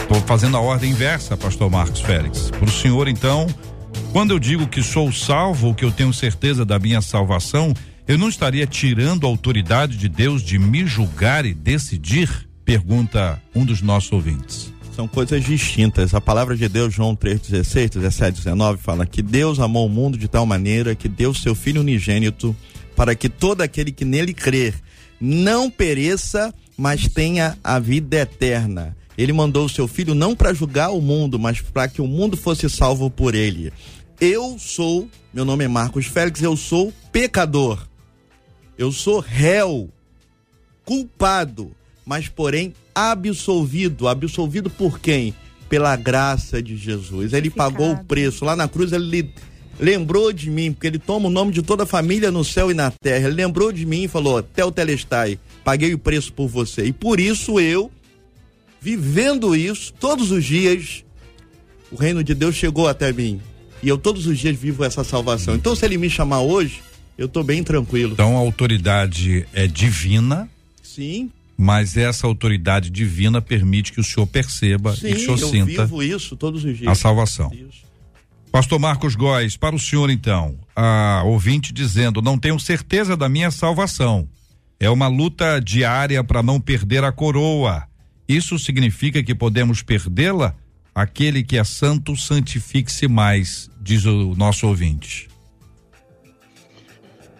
[0.00, 2.50] Estou fazendo a ordem inversa, pastor Marcos Félix.
[2.50, 3.46] Para o senhor, então,
[4.12, 7.74] quando eu digo que sou salvo, que eu tenho certeza da minha salvação,
[8.08, 12.48] eu não estaria tirando a autoridade de Deus de me julgar e decidir?
[12.64, 14.72] Pergunta um dos nossos ouvintes.
[14.96, 16.14] São coisas distintas.
[16.14, 20.26] A palavra de Deus, João 3,16, 17, 19, fala que Deus amou o mundo de
[20.26, 22.56] tal maneira que deu seu Filho unigênito
[22.96, 24.74] para que todo aquele que nele crer
[25.20, 28.96] não pereça, mas tenha a vida eterna.
[29.18, 32.36] Ele mandou o seu filho não para julgar o mundo, mas para que o mundo
[32.36, 33.72] fosse salvo por ele.
[34.20, 37.87] Eu sou, meu nome é Marcos Félix, eu sou pecador.
[38.78, 39.90] Eu sou réu,
[40.84, 41.72] culpado,
[42.06, 44.06] mas porém absolvido.
[44.06, 45.34] Absolvido por quem?
[45.68, 47.32] Pela graça de Jesus.
[47.32, 48.44] Ele pagou o preço.
[48.44, 49.30] Lá na cruz ele
[49.80, 52.74] lembrou de mim, porque ele toma o nome de toda a família no céu e
[52.74, 53.26] na terra.
[53.26, 56.84] Ele lembrou de mim e falou: Tel Telestai, paguei o preço por você.
[56.84, 57.90] E por isso eu,
[58.80, 61.04] vivendo isso, todos os dias,
[61.90, 63.40] o reino de Deus chegou até mim.
[63.82, 65.54] E eu todos os dias vivo essa salvação.
[65.54, 66.82] Então, se ele me chamar hoje,
[67.18, 68.12] eu estou bem tranquilo.
[68.12, 70.48] Então a autoridade é divina.
[70.80, 71.30] Sim.
[71.56, 75.48] Mas essa autoridade divina permite que o senhor perceba Sim, e que o senhor eu
[75.50, 76.88] sinta vivo isso todos os dias.
[76.88, 77.52] a salvação.
[77.52, 77.88] Isso.
[78.52, 83.50] Pastor Marcos Góes, para o senhor então, a ouvinte dizendo: não tenho certeza da minha
[83.50, 84.28] salvação.
[84.78, 87.82] É uma luta diária para não perder a coroa.
[88.28, 90.54] Isso significa que podemos perdê-la?
[90.94, 95.28] Aquele que é santo, santifique-se mais, diz o nosso ouvinte.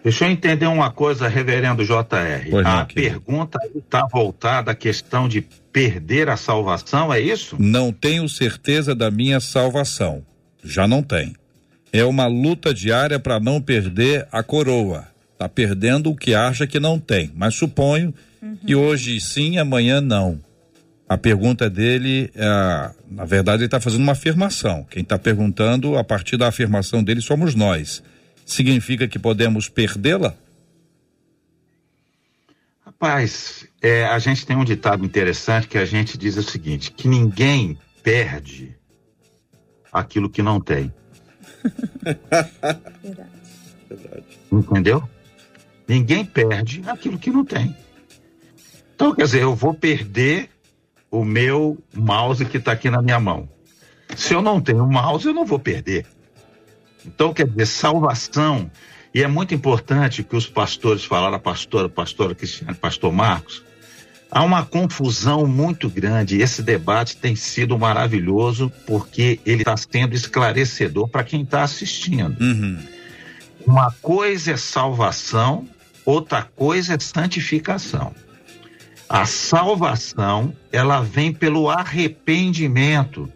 [0.03, 2.49] Deixa eu entender uma coisa, reverendo JR.
[2.51, 7.57] Pois a não, pergunta está voltada à questão de perder a salvação, é isso?
[7.59, 10.23] Não tenho certeza da minha salvação.
[10.63, 11.35] Já não tem.
[11.93, 15.07] É uma luta diária para não perder a coroa.
[15.33, 17.31] Está perdendo o que acha que não tem.
[17.35, 18.57] Mas suponho uhum.
[18.67, 20.41] que hoje sim, amanhã não.
[21.09, 24.85] A pergunta dele, é, na verdade, ele está fazendo uma afirmação.
[24.91, 28.03] Quem está perguntando, a partir da afirmação dele, somos nós
[28.49, 30.35] significa que podemos perdê-la?
[32.85, 37.07] Rapaz, é, a gente tem um ditado interessante que a gente diz o seguinte: que
[37.07, 38.77] ninguém perde
[39.93, 40.93] aquilo que não tem.
[43.89, 44.39] Verdade.
[44.51, 45.09] Entendeu?
[45.87, 47.75] Ninguém perde aquilo que não tem.
[48.95, 50.51] Então, quer dizer, eu vou perder
[51.11, 53.49] o meu mouse que está aqui na minha mão.
[54.17, 56.05] Se eu não tenho mouse, eu não vou perder.
[57.15, 58.71] Então, quer dizer, salvação.
[59.15, 63.65] E é muito importante que os pastores falaram, a pastora, a pastora Cristiane, pastor Marcos,
[64.31, 66.41] há uma confusão muito grande.
[66.41, 72.37] Esse debate tem sido maravilhoso porque ele está sendo esclarecedor para quem está assistindo.
[72.41, 72.79] Uhum.
[73.67, 75.67] Uma coisa é salvação,
[76.05, 78.15] outra coisa é santificação.
[79.09, 83.33] A salvação, ela vem pelo arrependimento.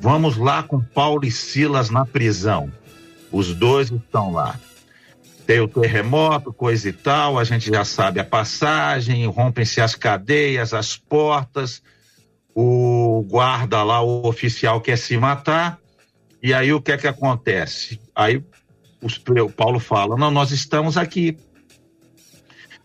[0.00, 2.72] Vamos lá com Paulo e Silas na prisão.
[3.32, 4.58] Os dois estão lá.
[5.46, 10.72] Tem o terremoto, coisa e tal, a gente já sabe a passagem, rompem-se as cadeias,
[10.72, 11.82] as portas,
[12.54, 15.78] o guarda lá, o oficial quer se matar,
[16.42, 18.00] e aí o que é que acontece?
[18.14, 18.42] Aí
[19.02, 21.36] os- o Paulo fala: Não, nós estamos aqui.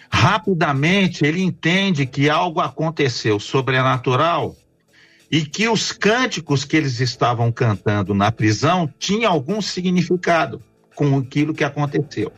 [0.09, 4.55] Rapidamente ele entende que algo aconteceu sobrenatural
[5.31, 10.61] e que os cânticos que eles estavam cantando na prisão tinham algum significado
[10.95, 12.31] com aquilo que aconteceu.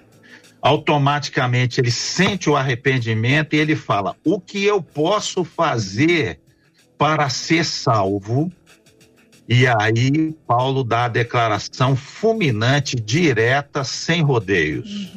[0.62, 6.40] Automaticamente ele sente o arrependimento e ele fala: O que eu posso fazer
[6.98, 8.52] para ser salvo?
[9.48, 15.14] E aí Paulo dá a declaração fulminante, direta, sem rodeios.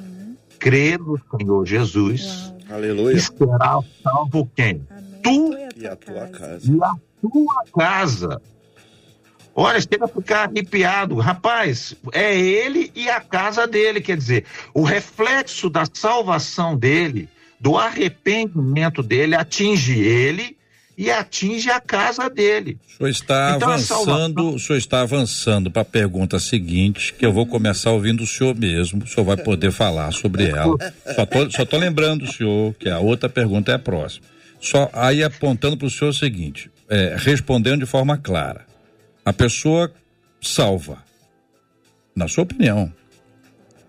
[0.59, 2.57] Crê no Senhor Jesus Uau.
[2.69, 3.19] e Aleluia.
[3.19, 4.87] será salvo quem?
[4.91, 5.21] Amém.
[5.23, 6.71] Tu e a tua casa.
[6.71, 8.41] e a tua casa.
[9.55, 11.17] Olha, chega a ficar arrepiado.
[11.17, 14.01] Rapaz, é ele e a casa dele.
[14.01, 17.29] Quer dizer, o reflexo da salvação dele,
[17.59, 20.57] do arrependimento dele, atinge ele
[20.97, 22.79] e atinge a casa dele.
[22.95, 27.47] O senhor está Então, avançando, salvação- está avançando para a pergunta seguinte, que eu vou
[27.47, 30.77] começar ouvindo o senhor mesmo, o senhor vai poder falar sobre ela.
[31.15, 34.27] Só tô, só tô lembrando o senhor que a outra pergunta é a próxima.
[34.61, 38.67] Só aí apontando para o senhor o seguinte, é, respondendo de forma clara.
[39.25, 39.91] A pessoa
[40.43, 40.99] salva,
[42.15, 42.93] na sua opinião.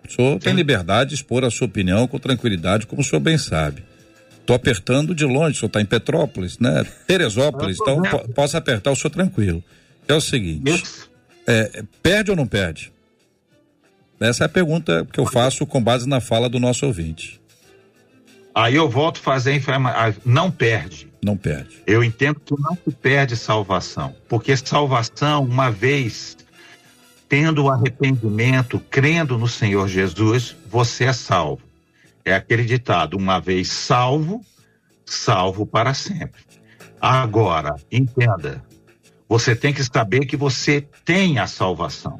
[0.07, 3.37] O senhor tem liberdade de expor a sua opinião com tranquilidade, como o senhor bem
[3.37, 3.83] sabe.
[4.45, 6.85] Tô apertando de longe, o senhor está em Petrópolis, né?
[7.07, 9.63] Teresópolis, então po- posso apertar o senhor tranquilo.
[10.07, 10.83] É o seguinte,
[11.47, 12.91] é, perde ou não perde?
[14.19, 17.41] Essa é a pergunta que eu faço com base na fala do nosso ouvinte.
[18.53, 21.10] Aí eu volto a fazer ah, não perde.
[21.23, 21.81] Não perde.
[21.85, 26.35] Eu entendo que não se perde salvação, porque salvação, uma vez
[27.29, 31.61] tendo o arrependimento, crendo no Senhor Jesus, você é salvo.
[32.25, 34.41] É aquele ditado: uma vez salvo,
[35.05, 36.41] salvo para sempre.
[36.99, 38.63] Agora, entenda,
[39.29, 42.19] você tem que saber que você tem a salvação.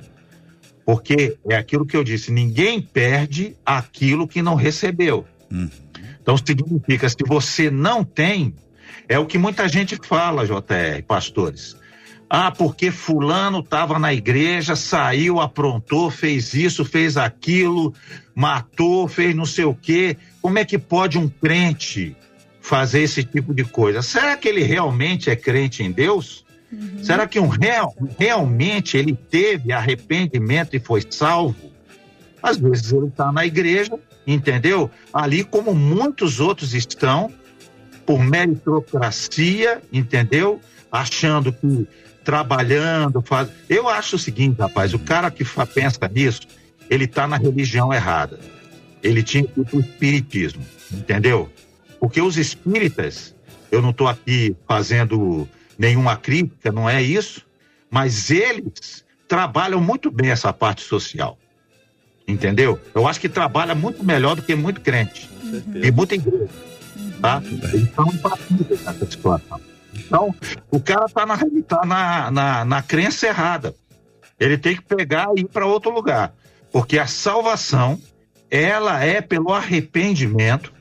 [0.86, 5.26] Porque é aquilo que eu disse: ninguém perde aquilo que não recebeu.
[5.52, 5.70] Uhum.
[6.22, 8.56] Então significa, se você não tem,
[9.08, 11.76] é o que muita gente fala, JR, pastores.
[12.30, 17.94] Ah, porque fulano estava na igreja, saiu, aprontou, fez isso, fez aquilo,
[18.34, 20.16] matou, fez não sei o quê.
[20.42, 22.16] Como é que pode um crente
[22.62, 24.02] fazer esse tipo de coisa?
[24.02, 26.46] Será que ele realmente é crente em Deus?
[27.04, 31.70] Será que um real, realmente ele teve arrependimento e foi salvo?
[32.42, 34.90] Às vezes ele está na igreja, entendeu?
[35.14, 37.30] Ali como muitos outros estão,
[38.06, 40.60] por meritocracia, entendeu?
[40.92, 41.88] Achando que
[42.24, 43.50] trabalhando, faz...
[43.70, 46.42] Eu acho o seguinte, rapaz, o cara que pensa nisso,
[46.90, 48.40] ele está na religião errada.
[49.02, 51.50] Ele tinha que ir pro espiritismo, entendeu?
[52.00, 53.36] Porque os espíritas,
[53.72, 57.42] eu não estou aqui fazendo nenhuma crítica, não é isso,
[57.90, 61.38] mas eles trabalham muito bem essa parte social.
[62.28, 62.80] Entendeu?
[62.94, 65.30] Eu acho que trabalha muito melhor do que muito crente
[65.84, 66.50] e muita igreja.
[67.22, 67.42] Tá?
[68.70, 69.62] Nessa situação.
[69.94, 70.36] Então,
[70.70, 73.76] o cara está na, tá na, na, na crença errada.
[74.40, 76.34] Ele tem que pegar e ir para outro lugar.
[76.72, 78.00] Porque a salvação,
[78.50, 80.74] ela é pelo arrependimento,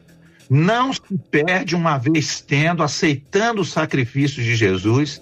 [0.49, 5.21] não se perde uma vez tendo, aceitando o sacrifício de Jesus,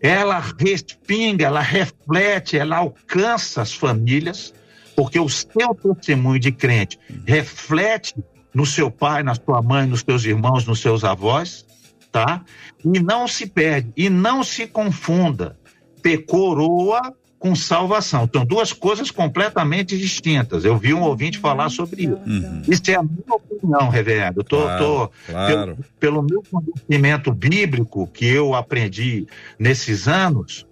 [0.00, 4.54] ela respinga, ela reflete, ela alcança as famílias,
[4.96, 8.14] porque o seu testemunho de crente reflete
[8.52, 11.64] no seu pai, na sua mãe, nos seus irmãos, nos seus avós,
[12.10, 12.42] tá?
[12.84, 15.56] E não se perde, e não se confunda
[16.02, 18.28] ter coroa com salvação.
[18.32, 20.64] São duas coisas completamente distintas.
[20.64, 22.20] Eu vi um ouvinte falar sobre isso.
[22.26, 22.62] Uhum.
[22.68, 24.44] Isso é a minha opinião, reverendo.
[24.44, 25.76] Tô, Claro, tô, claro.
[25.98, 29.26] Pelo, pelo meu conhecimento bíblico que eu aprendi
[29.58, 30.66] nesses anos,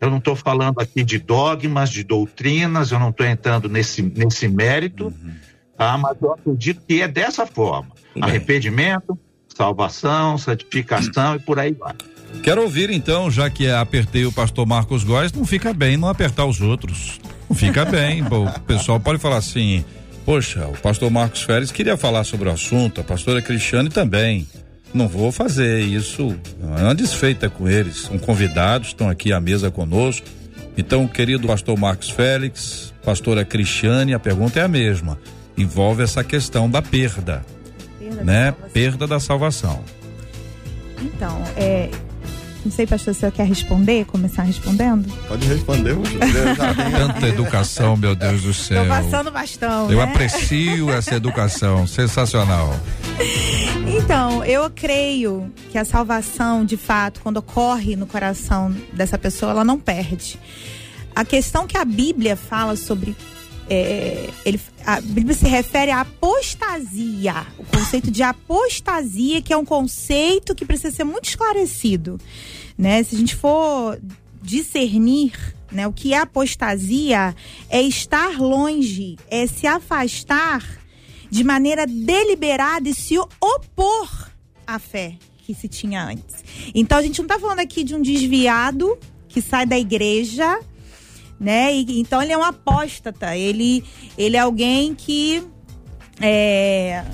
[0.00, 4.46] eu não estou falando aqui de dogmas, de doutrinas, eu não estou entrando nesse, nesse
[4.46, 5.32] mérito, Uhum.
[5.76, 5.96] Tá?
[5.98, 7.90] mas eu acredito que é dessa forma.
[8.14, 8.24] Bem.
[8.24, 9.18] Arrependimento,
[9.48, 11.94] salvação, santificação e por aí vai.
[12.42, 16.46] Quero ouvir então, já que apertei o pastor Marcos Góes, não fica bem não apertar
[16.46, 17.20] os outros.
[17.48, 18.22] Não fica bem.
[18.32, 19.84] O pessoal pode falar assim:
[20.24, 24.46] Poxa, o pastor Marcos Félix queria falar sobre o assunto, a pastora Cristiane também.
[24.94, 26.36] Não vou fazer isso,
[26.78, 28.02] é uma desfeita com eles.
[28.02, 30.26] São convidados, estão aqui à mesa conosco.
[30.76, 35.18] Então, querido pastor Marcos Félix, pastora Cristiane, a pergunta é a mesma.
[35.56, 37.44] Envolve essa questão da perda,
[37.98, 38.50] Perda né?
[38.50, 38.70] da salvação.
[38.72, 39.84] Perda da salvação.
[41.00, 41.90] Então, é,
[42.64, 45.12] não sei, pastor, se eu quer responder, começar respondendo?
[45.26, 45.96] Pode responder,
[46.96, 48.84] Tanta educação, meu Deus do céu.
[48.84, 50.04] Tô passando bastão, Eu né?
[50.04, 52.72] aprecio essa educação, sensacional.
[53.96, 59.64] Então, eu creio que a salvação, de fato, quando ocorre no coração dessa pessoa, ela
[59.64, 60.38] não perde.
[61.16, 63.16] A questão que a Bíblia fala sobre.
[63.68, 69.64] É, ele, a Bíblia se refere à apostasia, o conceito de apostasia, que é um
[69.64, 72.18] conceito que precisa ser muito esclarecido.
[72.76, 73.02] Né?
[73.02, 74.00] Se a gente for
[74.42, 75.32] discernir
[75.70, 77.34] né, o que é apostasia,
[77.70, 80.62] é estar longe, é se afastar
[81.30, 84.30] de maneira deliberada e se opor
[84.66, 86.44] à fé que se tinha antes.
[86.74, 88.98] Então a gente não está falando aqui de um desviado
[89.28, 90.60] que sai da igreja,
[91.42, 91.74] né?
[91.74, 93.84] E, então ele é um apóstata, ele,
[94.16, 95.42] ele é alguém que
[96.20, 97.04] é,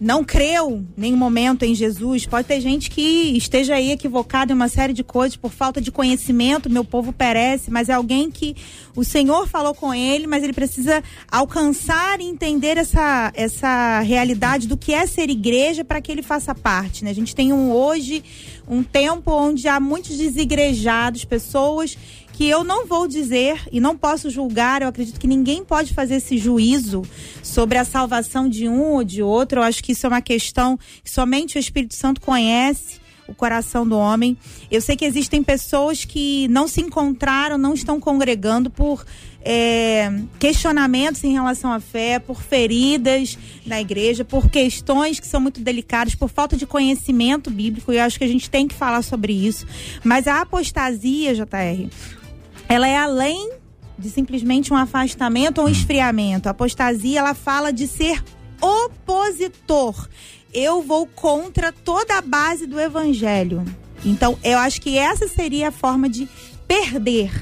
[0.00, 2.26] não creu nenhum momento em Jesus.
[2.26, 3.00] Pode ter gente que
[3.36, 7.70] esteja aí equivocado em uma série de coisas por falta de conhecimento, meu povo perece,
[7.70, 8.54] mas é alguém que
[8.94, 14.76] o Senhor falou com ele, mas ele precisa alcançar e entender essa, essa realidade do
[14.76, 17.04] que é ser igreja para que ele faça parte.
[17.04, 17.10] Né?
[17.10, 18.22] A gente tem um hoje
[18.68, 21.96] um tempo onde há muitos desigrejados, pessoas
[22.38, 26.14] que eu não vou dizer e não posso julgar, eu acredito que ninguém pode fazer
[26.14, 27.02] esse juízo
[27.42, 29.58] sobre a salvação de um ou de outro.
[29.58, 33.84] Eu acho que isso é uma questão que somente o Espírito Santo conhece o coração
[33.84, 34.38] do homem.
[34.70, 39.04] Eu sei que existem pessoas que não se encontraram, não estão congregando por
[39.44, 43.36] é, questionamentos em relação à fé, por feridas
[43.66, 47.92] na igreja, por questões que são muito delicadas, por falta de conhecimento bíblico.
[47.92, 49.66] E eu acho que a gente tem que falar sobre isso.
[50.04, 51.88] Mas a apostasia, JR,
[52.68, 53.50] ela é além
[53.98, 56.48] de simplesmente um afastamento ou um esfriamento.
[56.48, 58.22] A apostasia, ela fala de ser
[58.60, 60.08] opositor.
[60.52, 63.64] Eu vou contra toda a base do evangelho.
[64.04, 66.28] Então, eu acho que essa seria a forma de
[66.66, 67.32] perder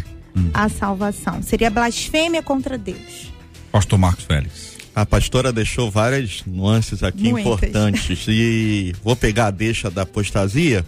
[0.54, 1.42] a salvação.
[1.42, 3.32] Seria blasfêmia contra Deus.
[3.70, 4.76] Pastor Marcos Félix.
[4.94, 7.52] A pastora deixou várias nuances aqui Muitas.
[7.52, 10.86] importantes e vou pegar a deixa da apostasia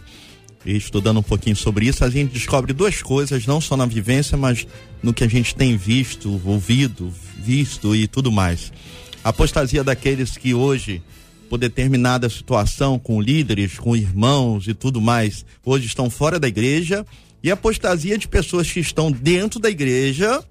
[0.77, 4.67] estudando um pouquinho sobre isso, a gente descobre duas coisas, não só na vivência, mas
[5.03, 8.73] no que a gente tem visto, ouvido, visto e tudo mais.
[9.25, 11.03] A apostasia daqueles que hoje,
[11.49, 17.07] por determinada situação, com líderes, com irmãos e tudo mais, hoje estão fora da igreja,
[17.43, 20.43] e a apostasia de pessoas que estão dentro da igreja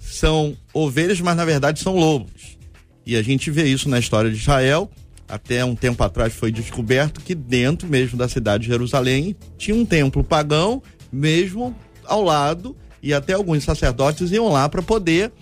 [0.00, 2.56] são ovelhas, mas na verdade são lobos.
[3.04, 4.90] E a gente vê isso na história de Israel.
[5.28, 9.84] Até um tempo atrás foi descoberto que dentro mesmo da cidade de Jerusalém tinha um
[9.84, 15.32] templo pagão, mesmo ao lado, e até alguns sacerdotes iam lá para poder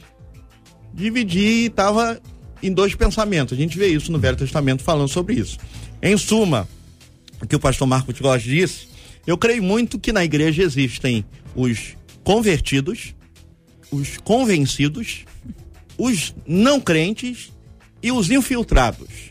[0.95, 2.21] dividir e estava
[2.63, 3.57] em dois pensamentos.
[3.57, 5.59] A gente vê isso no Velho Testamento falando sobre isso.
[6.03, 6.69] Em suma,
[7.43, 8.89] o que o pastor Marcos Góes disse,
[9.27, 11.25] eu creio muito que na igreja existem
[11.55, 13.15] os convertidos,
[13.91, 15.25] os convencidos,
[15.99, 17.53] os não crentes
[18.03, 19.30] e os infiltrados.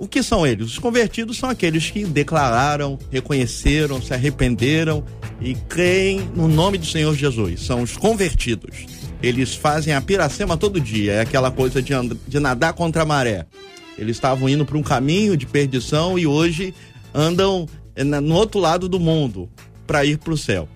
[0.00, 0.68] O que são eles?
[0.68, 5.04] Os convertidos são aqueles que declararam, reconheceram, se arrependeram
[5.42, 7.60] e creem no nome do Senhor Jesus.
[7.60, 8.86] São os convertidos.
[9.22, 11.92] Eles fazem a piracema todo dia, é aquela coisa de,
[12.26, 13.44] de nadar contra a maré.
[13.98, 16.72] Eles estavam indo para um caminho de perdição e hoje
[17.12, 19.50] andam eh, no outro lado do mundo
[19.86, 20.66] para ir para o céu.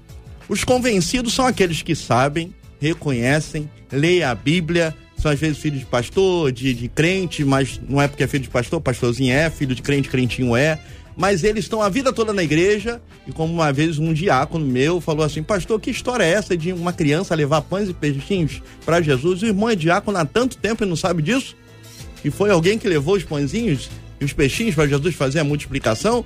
[0.50, 4.94] Os convencidos são aqueles que sabem, reconhecem, leem a Bíblia,
[5.24, 8.44] são às vezes filhos de pastor, de, de crente, mas não é porque é filho
[8.44, 10.78] de pastor, pastorzinho é, filho de crente, crentinho é.
[11.16, 15.00] Mas eles estão a vida toda na igreja, e como uma vez um diácono meu
[15.00, 19.00] falou assim: Pastor, que história é essa de uma criança levar pães e peixinhos para
[19.00, 19.40] Jesus?
[19.40, 21.56] O irmão é diácono há tanto tempo e não sabe disso?
[22.22, 23.88] E foi alguém que levou os pãezinhos
[24.20, 26.24] e os peixinhos para Jesus fazer a multiplicação?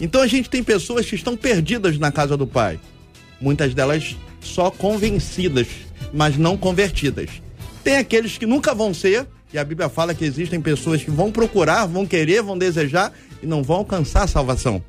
[0.00, 2.78] Então a gente tem pessoas que estão perdidas na casa do Pai.
[3.40, 5.66] Muitas delas só convencidas,
[6.12, 7.43] mas não convertidas.
[7.84, 11.30] Tem aqueles que nunca vão ser, e a Bíblia fala que existem pessoas que vão
[11.30, 13.12] procurar, vão querer, vão desejar
[13.42, 14.82] e não vão alcançar a salvação.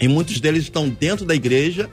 [0.00, 1.88] E muitos deles estão dentro da igreja,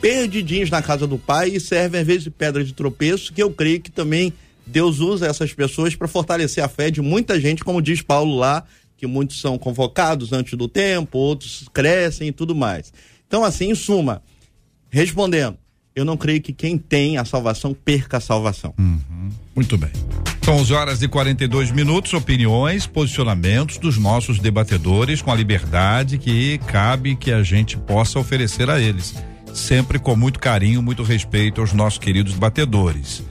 [0.00, 3.50] perdidinhos na casa do Pai e servem às vezes de pedra de tropeço, que eu
[3.50, 4.32] creio que também
[4.66, 8.64] Deus usa essas pessoas para fortalecer a fé de muita gente, como diz Paulo lá,
[8.96, 12.92] que muitos são convocados antes do tempo, outros crescem e tudo mais.
[13.26, 14.22] Então, assim, em suma,
[14.88, 15.58] respondendo,
[15.94, 18.74] eu não creio que quem tem a salvação perca a salvação.
[18.78, 19.30] Uhum.
[19.54, 19.90] Muito bem.
[20.42, 26.58] São 11 horas e 42 minutos, opiniões, posicionamentos dos nossos debatedores com a liberdade que
[26.66, 29.14] cabe que a gente possa oferecer a eles.
[29.52, 33.22] Sempre com muito carinho, muito respeito aos nossos queridos debatedores.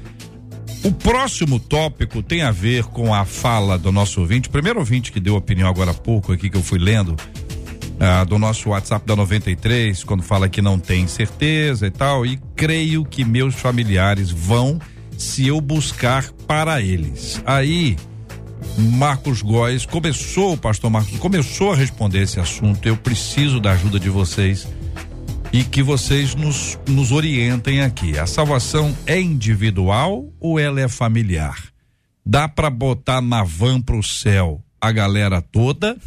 [0.84, 5.20] O próximo tópico tem a ver com a fala do nosso ouvinte, primeiro ouvinte que
[5.20, 7.18] deu opinião agora há pouco aqui que eu fui lendo,
[8.00, 12.40] ah, do nosso WhatsApp da 93, quando fala que não tem certeza e tal, e
[12.56, 14.80] creio que meus familiares vão
[15.18, 17.42] se eu buscar para eles.
[17.46, 17.98] Aí,
[18.78, 22.88] Marcos Góes começou, o pastor Marcos começou a responder esse assunto.
[22.88, 24.68] Eu preciso da ajuda de vocês
[25.52, 28.18] e que vocês nos, nos orientem aqui.
[28.18, 31.58] A salvação é individual ou ela é familiar?
[32.26, 35.98] Dá para botar na van pro céu a galera toda?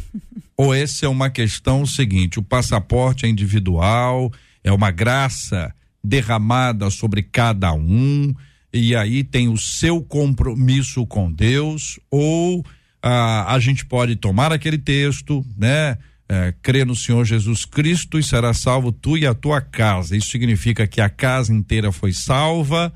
[0.57, 4.31] Ou essa é uma questão seguinte: o passaporte é individual,
[4.63, 5.73] é uma graça
[6.03, 8.33] derramada sobre cada um,
[8.73, 12.65] e aí tem o seu compromisso com Deus, ou
[13.01, 15.97] ah, a gente pode tomar aquele texto, né?
[16.33, 20.15] é, crê no Senhor Jesus Cristo e será salvo tu e a tua casa.
[20.15, 22.93] Isso significa que a casa inteira foi salva.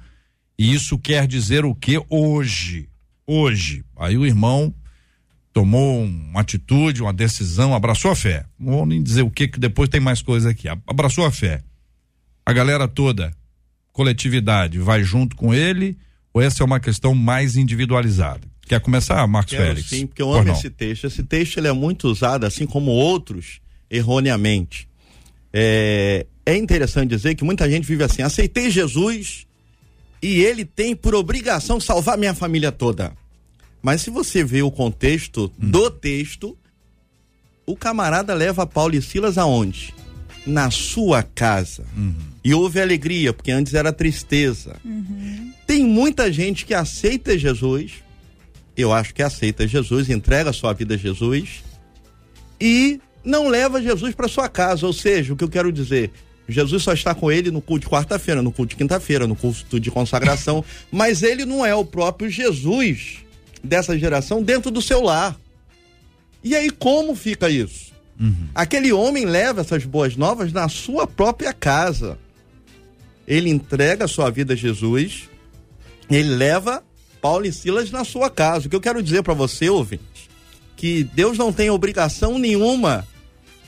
[0.58, 2.89] E isso quer dizer o que hoje?
[3.28, 3.84] Hoje.
[3.95, 4.74] Aí o irmão
[5.58, 8.45] tomou uma atitude, uma decisão, abraçou a fé.
[8.60, 10.68] Não vou nem dizer o que, que depois tem mais coisa aqui.
[10.86, 11.64] Abraçou a fé.
[12.45, 13.34] A galera toda,
[13.91, 15.97] coletividade, vai junto com ele,
[16.32, 18.41] ou essa é uma questão mais individualizada?
[18.68, 19.89] Quer começar, Marcos Quero, Félix?
[19.89, 21.08] Sim, porque eu amo esse texto.
[21.08, 24.88] Esse texto ele é muito usado, assim como outros, erroneamente.
[25.51, 29.47] É, é interessante dizer que muita gente vive assim: aceitei Jesus
[30.22, 33.12] e ele tem por obrigação salvar minha família toda.
[33.82, 35.69] Mas se você vê o contexto hum.
[35.69, 36.57] do texto,
[37.65, 39.93] o camarada leva Paulo e Silas aonde?
[40.45, 41.86] Na sua casa.
[41.95, 42.15] Uhum.
[42.43, 44.78] E houve alegria, porque antes era tristeza.
[44.86, 45.51] Uhum.
[45.67, 47.95] Tem muita gente que aceita Jesus,
[48.78, 51.63] eu acho que aceita Jesus, entrega sua vida a Jesus
[52.61, 54.88] e não leva Jesus para sua casa.
[54.88, 56.11] Ou seja, o que eu quero dizer,
[56.47, 59.80] Jesus só está com ele no culto de quarta-feira, no culto de quinta-feira, no culto
[59.80, 63.26] de consagração, mas ele não é o próprio Jesus
[63.68, 65.39] dessa geração dentro do seu lar.
[66.43, 67.91] E aí como fica isso?
[68.20, 68.47] Uhum.
[68.55, 72.18] Aquele homem leva essas boas novas na sua própria casa.
[73.28, 75.30] Ele entrega a sua vida a Jesus,
[76.09, 76.84] ele leva
[77.22, 78.68] Paulo e Silas na sua casa.
[78.68, 80.30] O que eu quero dizer para você, ouvinte,
[80.76, 83.05] que Deus não tem obrigação nenhuma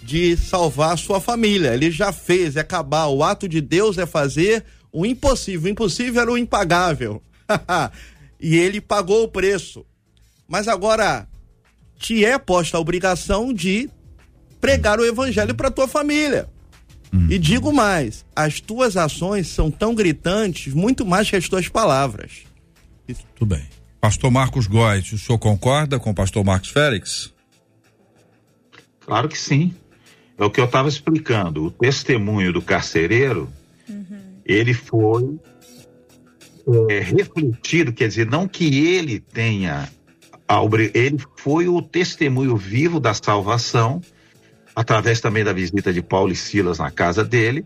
[0.01, 1.73] de salvar a sua família.
[1.73, 3.07] Ele já fez, é acabar.
[3.07, 5.67] O ato de Deus é fazer o impossível.
[5.67, 7.21] O impossível era o impagável.
[8.39, 9.85] e ele pagou o preço.
[10.49, 11.27] Mas agora
[11.97, 13.89] te é posta a obrigação de
[14.59, 16.49] pregar o evangelho para tua família.
[17.13, 17.27] Hum.
[17.29, 22.43] E digo mais, as tuas ações são tão gritantes, muito mais que as tuas palavras.
[23.35, 23.65] Tudo bem.
[24.01, 27.33] Pastor Marcos Góes, o senhor concorda com o pastor Marcos Félix?
[29.01, 29.73] Claro que sim.
[30.37, 31.65] É o que eu estava explicando.
[31.65, 33.51] O testemunho do carcereiro,
[33.89, 34.39] uhum.
[34.45, 35.37] ele foi
[36.89, 39.89] é, refletido, quer dizer, não que ele tenha.
[40.95, 44.01] Ele foi o testemunho vivo da salvação,
[44.75, 47.63] através também da visita de Paulo e Silas na casa dele,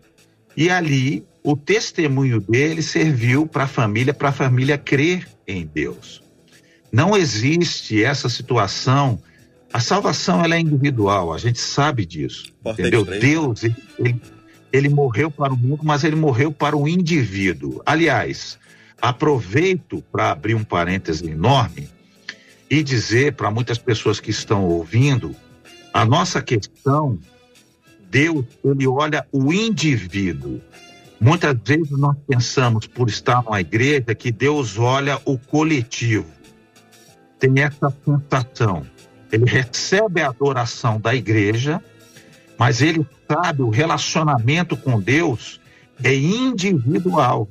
[0.56, 6.22] e ali o testemunho dele serviu para a família, para a família crer em Deus.
[6.92, 9.20] Não existe essa situação.
[9.72, 12.54] A salvação ela é individual, a gente sabe disso.
[12.62, 13.04] Porta entendeu?
[13.06, 14.22] Deus, ele, ele,
[14.72, 17.82] ele morreu para o mundo, mas ele morreu para o indivíduo.
[17.86, 18.60] Aliás,
[19.02, 21.90] aproveito para abrir um parêntese enorme
[22.74, 25.36] e dizer para muitas pessoas que estão ouvindo,
[25.94, 27.20] a nossa questão,
[28.10, 30.60] Deus, ele olha o indivíduo.
[31.22, 36.26] Muitas vezes nós pensamos, por estar numa igreja, que Deus olha o coletivo.
[37.38, 38.88] Tem essa sensação.
[39.32, 41.80] Ele recebe a adoração da igreja,
[42.58, 45.62] mas ele sabe o relacionamento com Deus
[46.04, 47.48] é individual.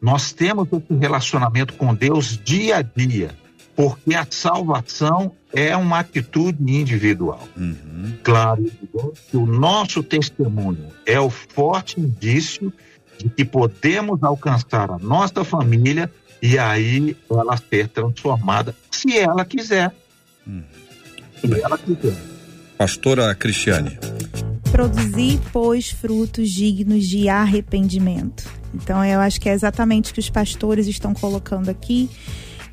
[0.00, 3.43] Nós temos esse relacionamento com Deus dia a dia,
[3.76, 7.48] porque a salvação é uma atitude individual.
[7.56, 8.14] Uhum.
[8.22, 8.64] Claro
[9.30, 12.72] que o nosso testemunho é o forte indício
[13.18, 16.10] de que podemos alcançar a nossa família
[16.42, 19.92] e aí ela ser transformada, se ela quiser.
[20.46, 20.62] Hum.
[21.40, 22.16] Se ela quiser.
[22.76, 23.98] Pastora Cristiane.
[24.70, 28.44] Produzir, pois, frutos dignos de arrependimento.
[28.74, 32.10] Então, eu acho que é exatamente o que os pastores estão colocando aqui.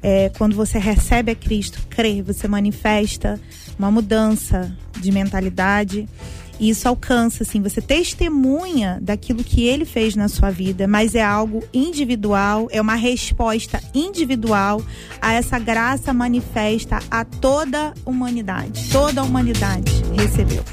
[0.03, 3.39] É, quando você recebe a Cristo, crê, você manifesta
[3.77, 6.07] uma mudança de mentalidade.
[6.59, 11.23] E isso alcança, assim, você testemunha daquilo que ele fez na sua vida, mas é
[11.23, 14.79] algo individual, é uma resposta individual
[15.19, 18.89] a essa graça manifesta a toda a humanidade.
[18.91, 20.63] Toda a humanidade recebeu.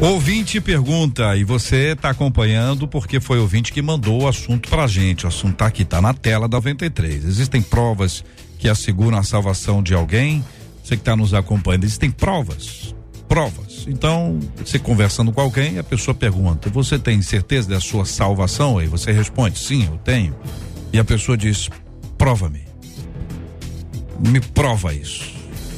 [0.00, 5.24] Ouvinte pergunta, e você está acompanhando porque foi ouvinte que mandou o assunto pra gente.
[5.24, 7.24] O assunto tá aqui, tá na tela da 93.
[7.24, 8.24] Existem provas
[8.58, 10.44] que asseguram a salvação de alguém?
[10.82, 12.94] Você que está nos acompanhando, existem provas.
[13.28, 13.86] Provas.
[13.86, 18.80] Então, você conversando com alguém, a pessoa pergunta: Você tem certeza da sua salvação?
[18.82, 20.34] E você responde: Sim, eu tenho.
[20.92, 21.68] E a pessoa diz:
[22.16, 22.62] Prova-me.
[24.18, 25.30] Me prova isso.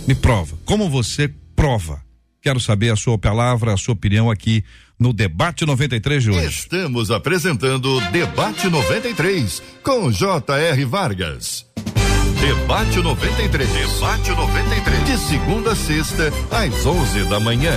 [0.07, 0.57] Me prova.
[0.65, 2.03] Como você prova?
[2.41, 4.65] Quero saber a sua palavra, a sua opinião aqui
[4.99, 6.47] no Debate 93 de hoje.
[6.47, 10.85] Estamos apresentando Debate 93 com J.R.
[10.85, 11.70] Vargas.
[12.41, 13.69] Debate 93.
[13.69, 15.05] Debate 93.
[15.05, 17.77] De segunda a sexta, às 11 da manhã.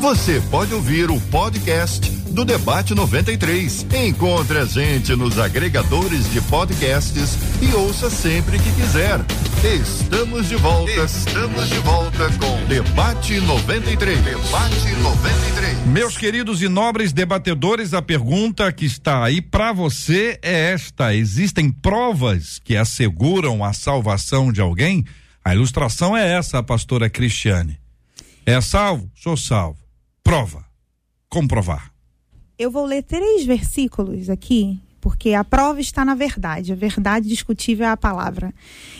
[0.00, 3.86] Você pode ouvir o podcast do Debate 93.
[4.04, 9.20] Encontre a gente nos agregadores de podcasts e ouça sempre que quiser.
[9.64, 10.90] Estamos de volta.
[10.90, 14.24] Estamos de volta com Debate 93.
[14.24, 15.35] Debate 93.
[15.92, 21.70] Meus queridos e nobres debatedores, a pergunta que está aí para você é esta: existem
[21.70, 25.04] provas que asseguram a salvação de alguém?
[25.44, 27.78] A ilustração é essa, pastora Cristiane.
[28.44, 29.08] É salvo?
[29.14, 29.78] Sou salvo.
[30.24, 30.64] Prova.
[31.28, 31.92] Comprovar.
[32.58, 36.72] Eu vou ler três versículos aqui, porque a prova está na verdade.
[36.72, 38.52] A verdade discutível é a palavra.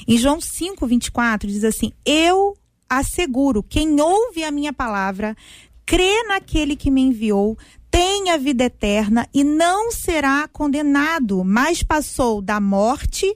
[0.07, 2.57] Em João 5, 24, diz assim: Eu
[2.89, 5.37] asseguro, quem ouve a minha palavra,
[5.87, 7.57] crê naquele que me enviou,
[7.91, 13.35] tem a vida eterna e não será condenado, mas passou da morte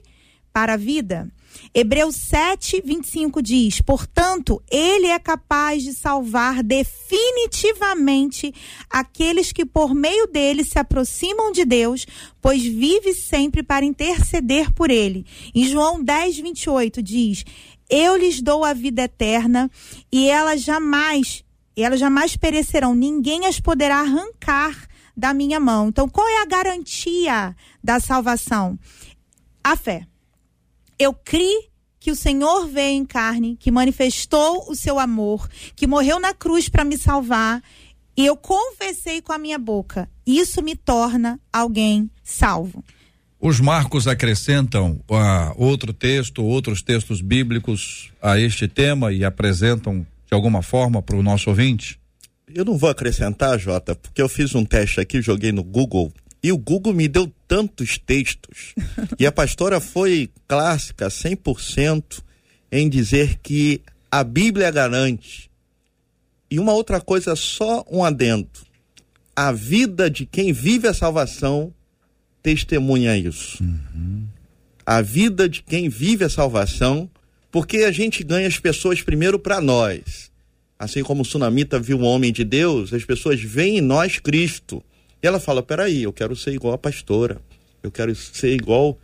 [0.53, 1.31] para a vida.
[1.73, 8.53] Hebreus 7, 25 diz: Portanto, ele é capaz de salvar definitivamente
[8.89, 12.05] aqueles que por meio dele se aproximam de Deus,
[12.41, 15.25] pois vive sempre para interceder por ele.
[15.55, 17.45] Em João 10, 28 diz:
[17.89, 19.71] Eu lhes dou a vida eterna
[20.11, 21.43] e elas jamais,
[21.77, 25.89] elas jamais perecerão, ninguém as poderá arrancar da minha mão.
[25.89, 28.77] Então, qual é a garantia da salvação?
[29.63, 30.07] A fé
[31.01, 36.19] eu criei que o Senhor veio em carne, que manifestou o seu amor, que morreu
[36.19, 37.61] na cruz para me salvar,
[38.15, 40.07] e eu confessei com a minha boca.
[40.25, 42.83] Isso me torna alguém salvo.
[43.39, 50.35] Os marcos acrescentam uh, outro texto, outros textos bíblicos a este tema e apresentam de
[50.35, 51.99] alguma forma para o nosso ouvinte?
[52.53, 56.11] Eu não vou acrescentar, Jota, porque eu fiz um teste aqui, joguei no Google
[56.41, 58.73] e o Google me deu tantos textos.
[59.19, 62.23] e a pastora foi clássica, 100%,
[62.71, 65.51] em dizer que a Bíblia garante.
[66.49, 68.49] E uma outra coisa, só um adendo.
[69.35, 71.73] A vida de quem vive a salvação
[72.41, 73.61] testemunha isso.
[73.61, 74.25] Uhum.
[74.85, 77.09] A vida de quem vive a salvação,
[77.51, 80.31] porque a gente ganha as pessoas primeiro para nós.
[80.79, 84.83] Assim como o Sunamita viu o homem de Deus, as pessoas veem em nós Cristo.
[85.21, 87.39] E ela fala: peraí, eu quero ser igual a pastora,
[87.83, 88.97] eu quero ser igual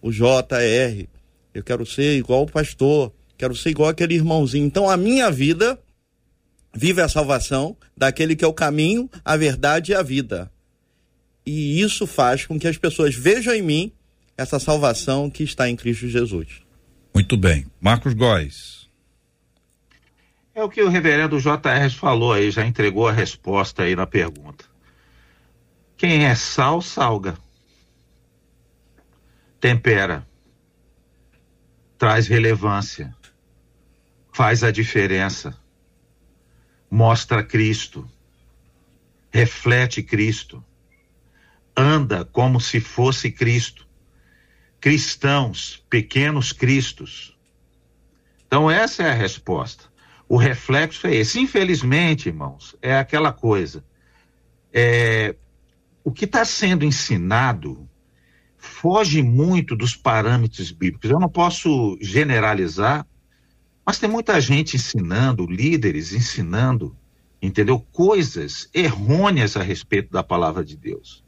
[0.00, 1.08] o JR,
[1.52, 4.66] eu quero ser igual o pastor, quero ser igual aquele irmãozinho.
[4.66, 5.78] Então a minha vida
[6.72, 10.50] vive a salvação daquele que é o caminho, a verdade e a vida.
[11.44, 13.92] E isso faz com que as pessoas vejam em mim
[14.36, 16.65] essa salvação que está em Cristo Jesus.
[17.16, 17.64] Muito bem.
[17.80, 18.90] Marcos Góes.
[20.54, 24.66] É o que o reverendo JR falou aí, já entregou a resposta aí na pergunta.
[25.96, 27.38] Quem é sal, salga.
[29.58, 30.28] Tempera.
[31.96, 33.16] Traz relevância.
[34.30, 35.58] Faz a diferença.
[36.90, 38.06] Mostra Cristo.
[39.30, 40.62] Reflete Cristo.
[41.74, 43.85] Anda como se fosse Cristo.
[44.80, 47.36] Cristãos, pequenos cristos.
[48.46, 49.84] Então, essa é a resposta.
[50.28, 51.40] O reflexo é esse.
[51.40, 53.84] Infelizmente, irmãos, é aquela coisa.
[54.72, 55.34] É,
[56.04, 57.88] o que está sendo ensinado
[58.56, 61.10] foge muito dos parâmetros bíblicos.
[61.10, 63.06] Eu não posso generalizar,
[63.84, 66.96] mas tem muita gente ensinando, líderes ensinando,
[67.40, 67.80] entendeu?
[67.92, 71.24] Coisas errôneas a respeito da palavra de Deus.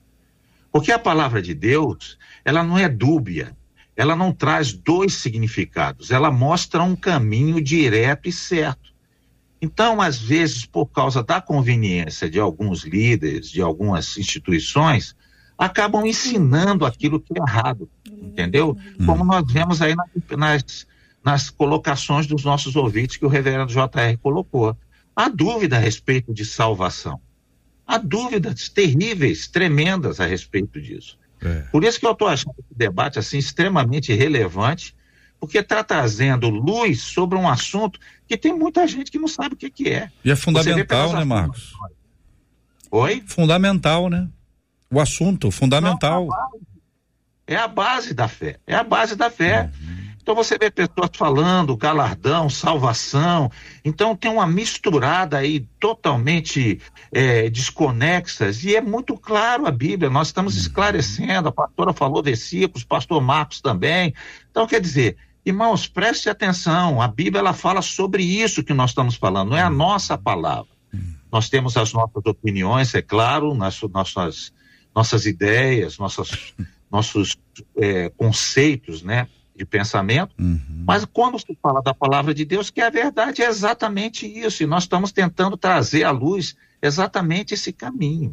[0.71, 3.57] Porque a palavra de Deus, ela não é dúbia,
[3.97, 8.89] ela não traz dois significados, ela mostra um caminho direto e certo.
[9.61, 15.17] Então, às vezes, por causa da conveniência de alguns líderes, de algumas instituições,
[15.59, 18.77] acabam ensinando aquilo que é errado, entendeu?
[19.05, 19.97] Como nós vemos aí
[20.31, 20.87] nas,
[21.25, 24.77] nas colocações dos nossos ouvintes que o reverendo JR colocou.
[25.17, 27.21] Há dúvida a respeito de salvação.
[27.89, 31.19] Há dúvidas terríveis, tremendas a respeito disso.
[31.41, 31.63] É.
[31.73, 34.95] Por isso que eu estou achando esse debate assim extremamente relevante,
[35.41, 39.57] porque está trazendo luz sobre um assunto que tem muita gente que não sabe o
[39.57, 40.11] que, que é.
[40.23, 41.73] E é fundamental, né, Marcos?
[42.91, 43.23] Oi?
[43.27, 44.29] Fundamental, né?
[44.91, 46.27] O assunto fundamental.
[46.27, 46.61] Não,
[47.47, 48.59] é a base da fé.
[48.67, 49.71] É a base da fé.
[49.81, 50.08] Uhum.
[50.29, 53.51] Então você vê pessoas falando galardão, salvação.
[53.83, 60.11] Então tem uma misturada aí totalmente é, desconexas e é muito claro a Bíblia.
[60.11, 60.61] Nós estamos uhum.
[60.61, 61.49] esclarecendo.
[61.49, 64.13] A pastora falou versículos, pastor Marcos também.
[64.51, 65.17] Então quer dizer,
[65.47, 67.01] irmãos, preste atenção.
[67.01, 69.49] A Bíblia ela fala sobre isso que nós estamos falando.
[69.49, 70.69] Não é a nossa palavra.
[70.93, 71.15] Uhum.
[71.33, 74.53] Nós temos as nossas opiniões, é claro, nas nossas
[74.95, 76.53] nossas ideias, nossas,
[76.93, 77.35] nossos
[77.79, 79.27] é, conceitos, né?
[79.59, 80.85] De pensamento, uhum.
[80.87, 84.67] mas quando se fala da palavra de Deus, que a verdade é exatamente isso, e
[84.67, 88.31] nós estamos tentando trazer à luz exatamente esse caminho.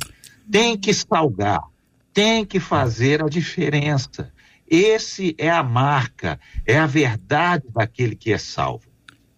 [0.49, 1.61] Tem que salgar,
[2.13, 4.32] tem que fazer a diferença.
[4.69, 8.86] Esse é a marca, é a verdade daquele que é salvo.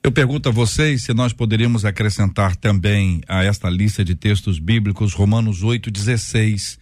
[0.03, 5.13] Eu pergunto a vocês se nós poderíamos acrescentar também a esta lista de textos bíblicos
[5.13, 6.77] Romanos 8,16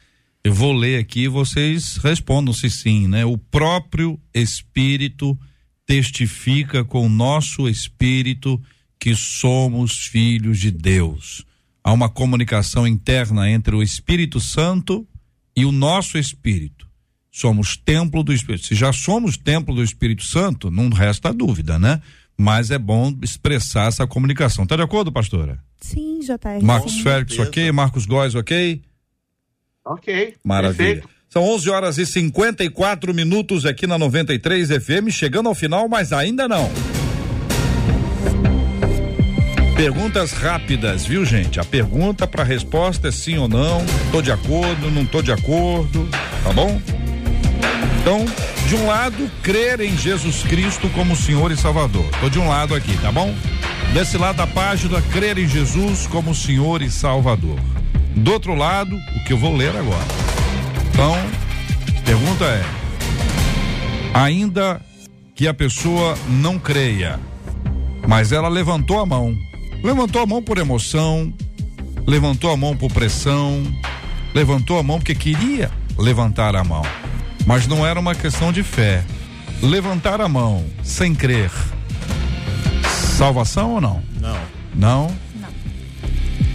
[0.45, 3.25] eu vou ler aqui e vocês respondam se sim, né?
[3.25, 5.35] O próprio Espírito
[5.87, 8.61] testifica com o nosso espírito
[8.99, 11.43] que somos filhos de Deus.
[11.83, 15.07] Há uma comunicação interna entre o Espírito Santo
[15.57, 16.87] e o nosso espírito.
[17.31, 18.67] Somos templo do Espírito.
[18.67, 22.03] Se já somos templo do Espírito Santo, não resta dúvida, né?
[22.37, 24.67] Mas é bom expressar essa comunicação.
[24.67, 25.59] Tá de acordo, pastora?
[25.81, 26.63] Sim, JR.
[26.63, 27.01] Marcos sim.
[27.01, 27.71] Félix, ok?
[27.71, 28.83] Marcos Góes, ok?
[29.85, 30.33] Ok.
[30.43, 30.77] Maravilha.
[30.77, 31.09] Perfeito.
[31.29, 36.47] São 11 horas e 54 minutos aqui na 93 FM, chegando ao final, mas ainda
[36.47, 36.71] não.
[39.75, 41.59] Perguntas rápidas, viu, gente?
[41.59, 43.85] A pergunta para resposta é sim ou não.
[44.11, 46.07] Tô de acordo, não tô de acordo,
[46.41, 46.81] tá bom?
[47.99, 48.23] Então,
[48.69, 52.05] de um lado, crer em Jesus Cristo como Senhor e Salvador.
[52.21, 53.35] Tô de um lado aqui, tá bom?
[53.93, 57.59] Desse lado da página, crer em Jesus como Senhor e Salvador.
[58.15, 60.05] Do outro lado, o que eu vou ler agora.
[60.89, 61.15] Então,
[62.05, 62.63] pergunta é:
[64.13, 64.81] ainda
[65.35, 67.19] que a pessoa não creia,
[68.07, 69.35] mas ela levantou a mão,
[69.83, 71.33] levantou a mão por emoção,
[72.07, 73.61] levantou a mão por pressão,
[74.33, 76.83] levantou a mão porque queria levantar a mão,
[77.45, 79.03] mas não era uma questão de fé.
[79.61, 81.51] Levantar a mão sem crer,
[83.17, 84.03] salvação ou não?
[84.19, 84.39] Não.
[84.75, 85.17] Não?
[85.35, 85.49] Não.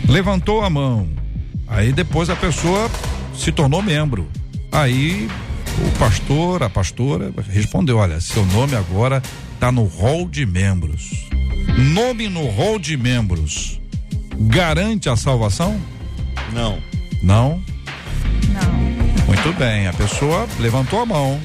[0.07, 1.09] Levantou a mão,
[1.71, 2.91] Aí depois a pessoa
[3.35, 4.29] se tornou membro.
[4.73, 5.31] Aí
[5.79, 9.23] o pastor, a pastora respondeu: Olha, seu nome agora
[9.55, 11.29] está no rol de membros.
[11.95, 13.81] Nome no rol de membros
[14.37, 15.81] garante a salvação?
[16.53, 16.83] Não.
[17.23, 17.63] Não?
[18.49, 19.27] Não.
[19.27, 21.41] Muito bem, a pessoa levantou a mão,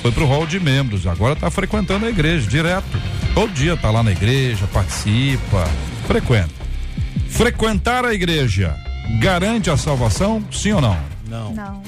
[0.00, 2.86] foi pro rol de membros, agora está frequentando a igreja direto.
[3.34, 5.66] Todo dia está lá na igreja, participa,
[6.06, 6.54] frequenta.
[7.28, 8.76] Frequentar a igreja
[9.20, 10.96] garante a salvação, sim ou não?
[11.28, 11.54] Não.
[11.54, 11.82] Não.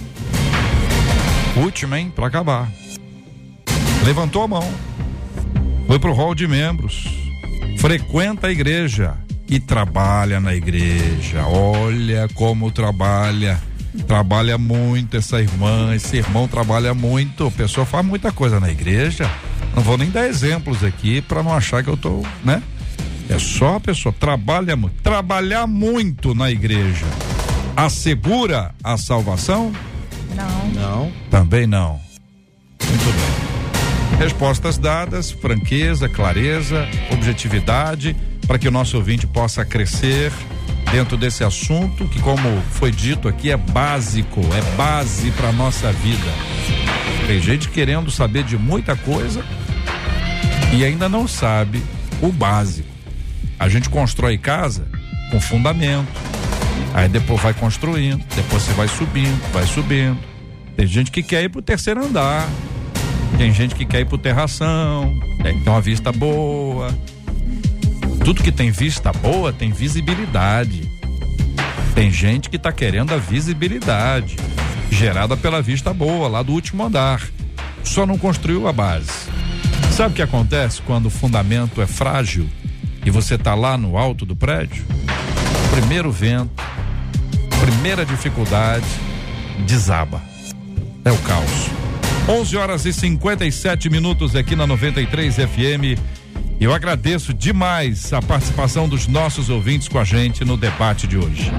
[1.57, 2.13] Última, hein?
[2.15, 2.71] Pra acabar.
[4.05, 4.69] Levantou a mão.
[5.87, 7.09] Foi pro hall de membros.
[7.79, 9.15] Frequenta a igreja
[9.49, 11.47] e trabalha na igreja.
[11.47, 13.61] Olha como trabalha.
[14.07, 17.47] Trabalha muito essa irmã, esse irmão trabalha muito.
[17.47, 19.31] A pessoa faz muita coisa na igreja.
[19.75, 22.63] Não vou nem dar exemplos aqui para não achar que eu tô, né?
[23.29, 25.03] É só a pessoa trabalha muito.
[25.03, 27.07] Trabalhar muito na igreja
[27.77, 29.71] assegura a salvação?
[30.35, 30.69] Não.
[30.69, 31.13] Não.
[31.31, 32.01] Também não.
[32.83, 34.19] Muito bem.
[34.19, 38.17] Respostas dadas, franqueza, clareza, objetividade,
[38.47, 40.33] para que o nosso ouvinte possa crescer
[40.91, 46.33] dentro desse assunto que, como foi dito aqui, é básico, é base para nossa vida.
[47.27, 49.45] Tem gente querendo saber de muita coisa
[50.73, 51.83] e ainda não sabe
[52.23, 52.96] o básico.
[53.59, 54.87] A gente constrói casa
[55.31, 56.09] com fundamento.
[56.95, 60.19] Aí depois vai construindo, depois você vai subindo, vai subindo.
[60.77, 62.49] Tem gente que quer ir pro terceiro andar.
[63.39, 66.97] Tem gente que quer ir pro terração, tem que ter uma vista boa.
[68.25, 70.91] Tudo que tem vista boa tem visibilidade.
[71.95, 74.37] Tem gente que tá querendo a visibilidade.
[74.91, 77.23] gerada pela vista boa lá do último andar.
[77.83, 79.11] Só não construiu a base.
[79.93, 82.49] Sabe o que acontece quando o fundamento é frágil
[83.07, 84.85] e você está lá no alto do prédio?
[85.71, 86.63] Primeiro vento,
[87.61, 88.85] primeira dificuldade,
[89.65, 90.21] desaba.
[91.05, 91.71] É o caos.
[92.29, 95.97] 11 horas e 57 minutos aqui na 93 FM.
[96.61, 101.53] Eu agradeço demais a participação dos nossos ouvintes com a gente no debate de hoje.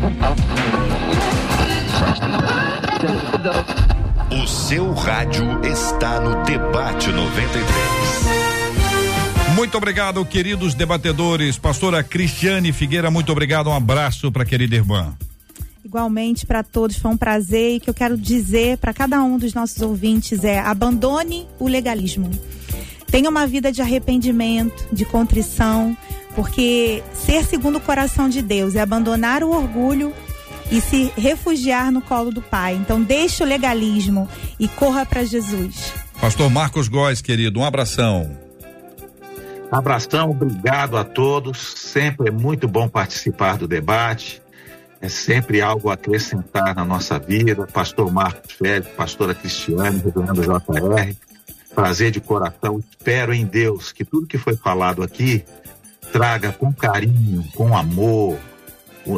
[4.30, 8.47] O seu rádio está no Debate 93.
[9.58, 11.58] Muito obrigado, queridos debatedores.
[11.58, 13.72] Pastora Cristiane Figueira, muito obrigado.
[13.72, 15.18] Um abraço para a querida irmã.
[15.84, 19.56] Igualmente para todos, foi um prazer e que eu quero dizer para cada um dos
[19.56, 22.30] nossos ouvintes é: abandone o legalismo.
[23.10, 25.98] Tenha uma vida de arrependimento, de contrição,
[26.36, 30.14] porque ser segundo o coração de Deus é abandonar o orgulho
[30.70, 32.76] e se refugiar no colo do Pai.
[32.76, 34.30] Então deixe o legalismo
[34.60, 35.94] e corra para Jesus.
[36.22, 38.47] Pastor Marcos Góes, querido, um abração.
[39.72, 41.58] Abração, obrigado a todos.
[41.76, 44.42] Sempre é muito bom participar do debate.
[45.02, 47.68] É sempre algo a acrescentar na nossa vida.
[47.68, 51.16] Pastor Marcos Félix, pastora Cristiane, reverendo JR.
[51.76, 52.80] Prazer de coração.
[52.80, 55.44] Espero em Deus que tudo que foi falado aqui
[56.12, 58.40] traga com carinho, com amor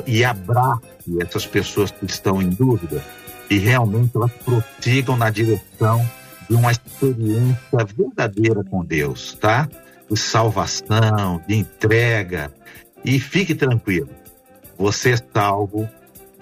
[0.05, 0.81] e abrace
[1.21, 3.03] essas pessoas que estão em dúvida
[3.49, 6.05] e realmente elas prossigam na direção
[6.49, 9.67] de uma experiência verdadeira com Deus, tá?
[10.10, 12.51] De salvação, de entrega.
[13.03, 14.10] E fique tranquilo,
[14.78, 15.88] você salvo,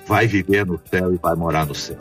[0.07, 1.97] vai viver no céu e vai morar no céu.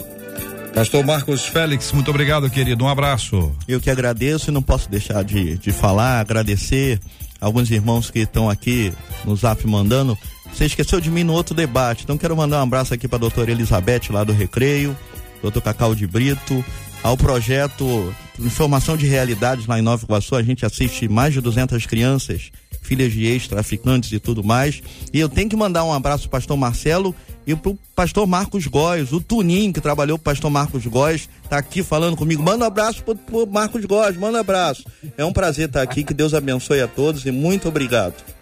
[0.76, 2.84] Pastor Marcos Félix, muito obrigado, querido.
[2.84, 3.50] Um abraço.
[3.66, 7.00] Eu que agradeço e não posso deixar de, de falar, agradecer
[7.40, 8.92] alguns irmãos que estão aqui
[9.24, 10.18] no zap mandando.
[10.52, 13.20] Você esqueceu de mim no outro debate, então quero mandar um abraço aqui para a
[13.20, 14.96] doutora Elizabeth lá do Recreio,
[15.42, 16.62] doutor Cacau de Brito,
[17.06, 20.34] ao projeto Informação de Realidades lá em Nova Iguaçu.
[20.34, 22.50] A gente assiste mais de 200 crianças
[22.82, 24.82] filhas de ex-traficantes e tudo mais.
[25.12, 27.14] E eu tenho que mandar um abraço pro pastor Marcelo
[27.46, 31.58] e pro pastor Marcos Góes, o Tunim, que trabalhou com o pastor Marcos Góes, tá
[31.58, 32.42] aqui falando comigo.
[32.42, 34.84] Manda um abraço pro, pro Marcos Góes, manda um abraço.
[35.16, 38.35] É um prazer estar aqui, que Deus abençoe a todos e muito obrigado.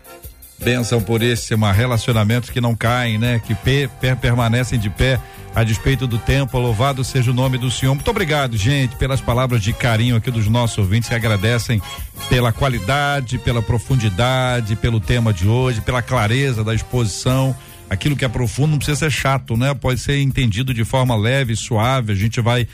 [0.59, 3.41] Bênção por esse relacionamentos que não caem, né?
[3.45, 5.21] Que pe, pe, permanecem de pé
[5.55, 6.59] a despeito do tempo.
[6.59, 7.95] Louvado seja o nome do Senhor.
[7.95, 11.81] Muito obrigado, gente, pelas palavras de carinho aqui dos nossos ouvintes que agradecem
[12.29, 17.55] pela qualidade, pela profundidade, pelo tema de hoje, pela clareza da exposição
[17.95, 19.73] aquilo que é profundo não precisa ser chato, né?
[19.73, 22.13] Pode ser entendido de forma leve, suave.
[22.13, 22.69] A gente vai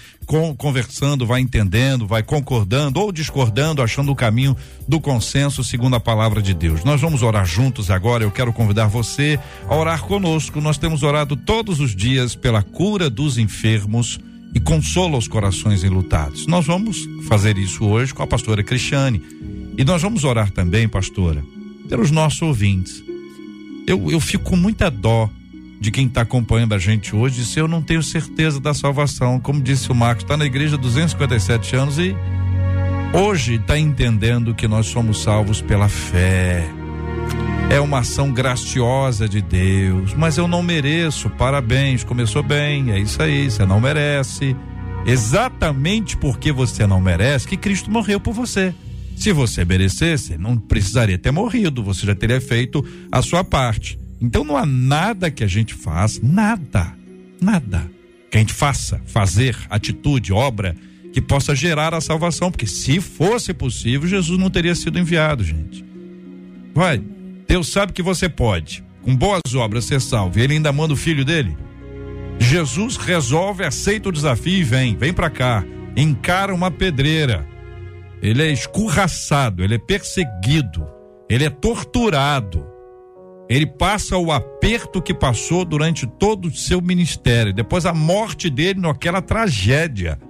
[0.57, 4.57] conversando, vai entendendo, vai concordando ou discordando, achando o caminho
[4.89, 6.85] do consenso segundo a palavra de Deus.
[6.85, 8.25] Nós vamos orar juntos agora.
[8.25, 10.61] Eu quero convidar você a orar conosco.
[10.61, 14.19] Nós temos orado todos os dias pela cura dos enfermos
[14.55, 16.47] e consola os corações enlutados.
[16.47, 16.99] Nós vamos
[17.29, 19.23] fazer isso hoje com a pastora Cristiane.
[19.77, 21.43] E nós vamos orar também, pastora,
[21.89, 23.10] pelos nossos ouvintes
[23.93, 25.29] eu, eu fico com muita dó
[25.81, 29.41] de quem está acompanhando a gente hoje se eu não tenho certeza da salvação.
[29.41, 32.15] Como disse o Marcos, está na igreja há 257 anos e
[33.15, 36.69] hoje está entendendo que nós somos salvos pela fé.
[37.71, 41.31] É uma ação graciosa de Deus, mas eu não mereço.
[41.31, 44.57] Parabéns, começou bem, é isso aí, você não merece.
[45.07, 48.75] Exatamente porque você não merece que Cristo morreu por você.
[49.21, 54.01] Se você merecesse, não precisaria ter morrido, você já teria feito a sua parte.
[54.19, 56.97] Então não há nada que a gente faça, nada,
[57.39, 57.87] nada
[58.31, 60.75] que a gente faça, fazer, atitude, obra
[61.13, 65.85] que possa gerar a salvação, porque se fosse possível, Jesus não teria sido enviado, gente.
[66.75, 67.03] Vai,
[67.47, 70.97] Deus sabe que você pode, com boas obras, ser salvo, e ele ainda manda o
[70.97, 71.55] filho dele.
[72.39, 75.63] Jesus resolve, aceita o desafio e vem, vem para cá,
[75.95, 77.47] encara uma pedreira
[78.23, 80.87] ele é escorraçado, ele é perseguido,
[81.29, 82.67] ele é torturado.
[83.49, 88.81] Ele passa o aperto que passou durante todo o seu ministério, depois a morte dele
[88.81, 90.21] naquela tragédia.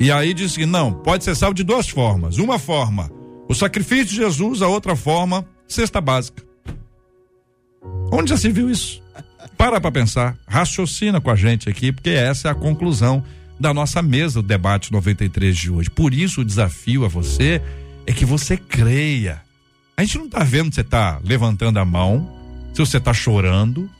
[0.00, 2.38] E aí diz que não, pode ser salvo de duas formas.
[2.38, 3.10] Uma forma,
[3.48, 6.42] o sacrifício de Jesus, a outra forma, cesta básica.
[8.10, 9.02] Onde já se viu isso?
[9.58, 13.22] Para para pensar, raciocina com a gente aqui, porque essa é a conclusão
[13.58, 15.90] da nossa mesa, o debate 93 de hoje.
[15.90, 17.60] Por isso o desafio a você
[18.06, 19.42] é que você creia.
[19.96, 22.30] A gente não está vendo se você está levantando a mão,
[22.72, 23.90] se você está chorando,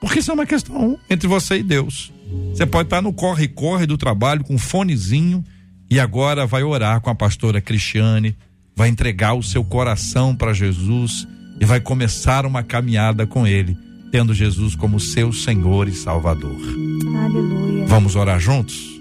[0.00, 2.12] porque isso é uma questão entre você e Deus.
[2.50, 5.44] Você pode estar tá no corre-corre do trabalho com um fonezinho
[5.90, 8.36] e agora vai orar com a pastora Cristiane,
[8.74, 11.26] vai entregar o seu coração para Jesus
[11.60, 13.76] e vai começar uma caminhada com ele.
[14.12, 16.56] tendo Jesus como seu Senhor e Salvador.
[17.24, 17.84] Aleluia.
[17.86, 18.95] Vamos orar juntos?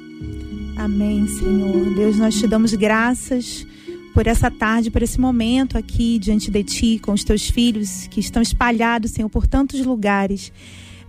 [0.86, 1.96] Amém, Senhor.
[1.96, 3.66] Deus, nós te damos graças
[4.14, 8.20] por essa tarde, por esse momento aqui diante de ti, com os teus filhos que
[8.20, 10.54] estão espalhados, Senhor, por tantos lugares.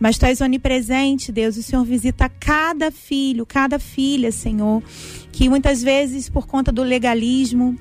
[0.01, 1.59] Mas tu és onipresente, Deus.
[1.59, 4.83] O Senhor visita cada filho, cada filha, Senhor,
[5.31, 7.77] que muitas vezes, por conta do legalismo,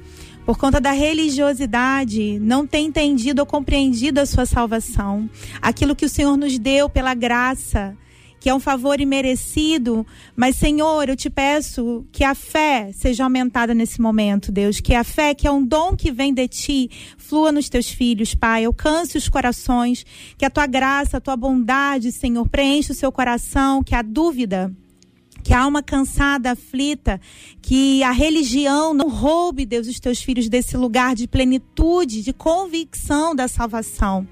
[0.46, 5.30] por conta da religiosidade, não tem entendido ou compreendido a sua salvação.
[5.62, 7.96] Aquilo que o Senhor nos deu pela graça
[8.40, 10.06] que é um favor imerecido,
[10.36, 15.04] mas Senhor, eu te peço que a fé seja aumentada nesse momento, Deus, que a
[15.04, 19.18] fé, que é um dom que vem de ti, flua nos teus filhos, Pai, alcance
[19.18, 20.06] os corações,
[20.38, 24.72] que a tua graça, a tua bondade, Senhor, preencha o seu coração, que a dúvida
[25.46, 27.22] que a alma cansada, aflita,
[27.62, 33.36] que a religião não roube, Deus, os teus filhos desse lugar de plenitude, de convicção
[33.36, 34.28] da salvação.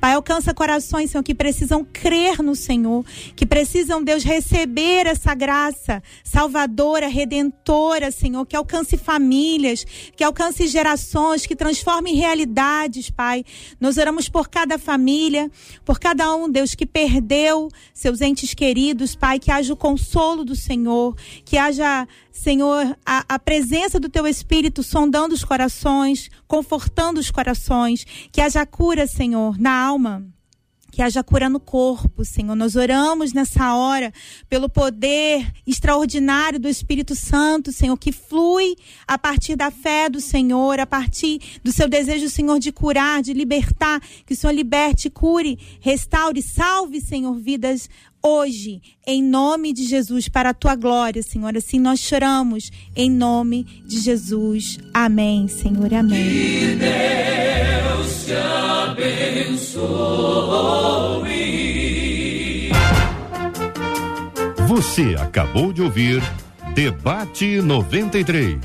[0.00, 3.04] Pai, alcança corações, Senhor, que precisam crer no Senhor,
[3.36, 9.86] que precisam, Deus, receber essa graça salvadora, redentora, Senhor, que alcance famílias,
[10.16, 13.44] que alcance gerações, que transforme realidades, Pai.
[13.80, 15.48] Nós oramos por cada família,
[15.84, 20.55] por cada um, Deus, que perdeu seus entes queridos, Pai, que haja o consolo do
[20.56, 27.30] Senhor, que haja, Senhor, a, a presença do Teu Espírito sondando os corações, confortando os
[27.30, 30.26] corações, que haja cura, Senhor, na alma.
[30.96, 32.54] Que haja cura no corpo, Senhor.
[32.56, 34.10] Nós oramos nessa hora
[34.48, 38.76] pelo poder extraordinário do Espírito Santo, Senhor, que flui
[39.06, 43.34] a partir da fé do Senhor, a partir do seu desejo, Senhor, de curar, de
[43.34, 47.90] libertar, que o Senhor liberte, cure, restaure, salve, Senhor, vidas
[48.26, 51.56] hoje, em nome de Jesus, para a tua glória, Senhor.
[51.56, 54.78] Assim nós choramos, em nome de Jesus.
[54.92, 55.92] Amém, Senhor.
[55.94, 56.24] Amém.
[56.24, 58.34] Que Deus te
[58.90, 59.86] abençoe.
[64.66, 66.22] Você acabou de ouvir
[66.74, 68.56] Debate 93.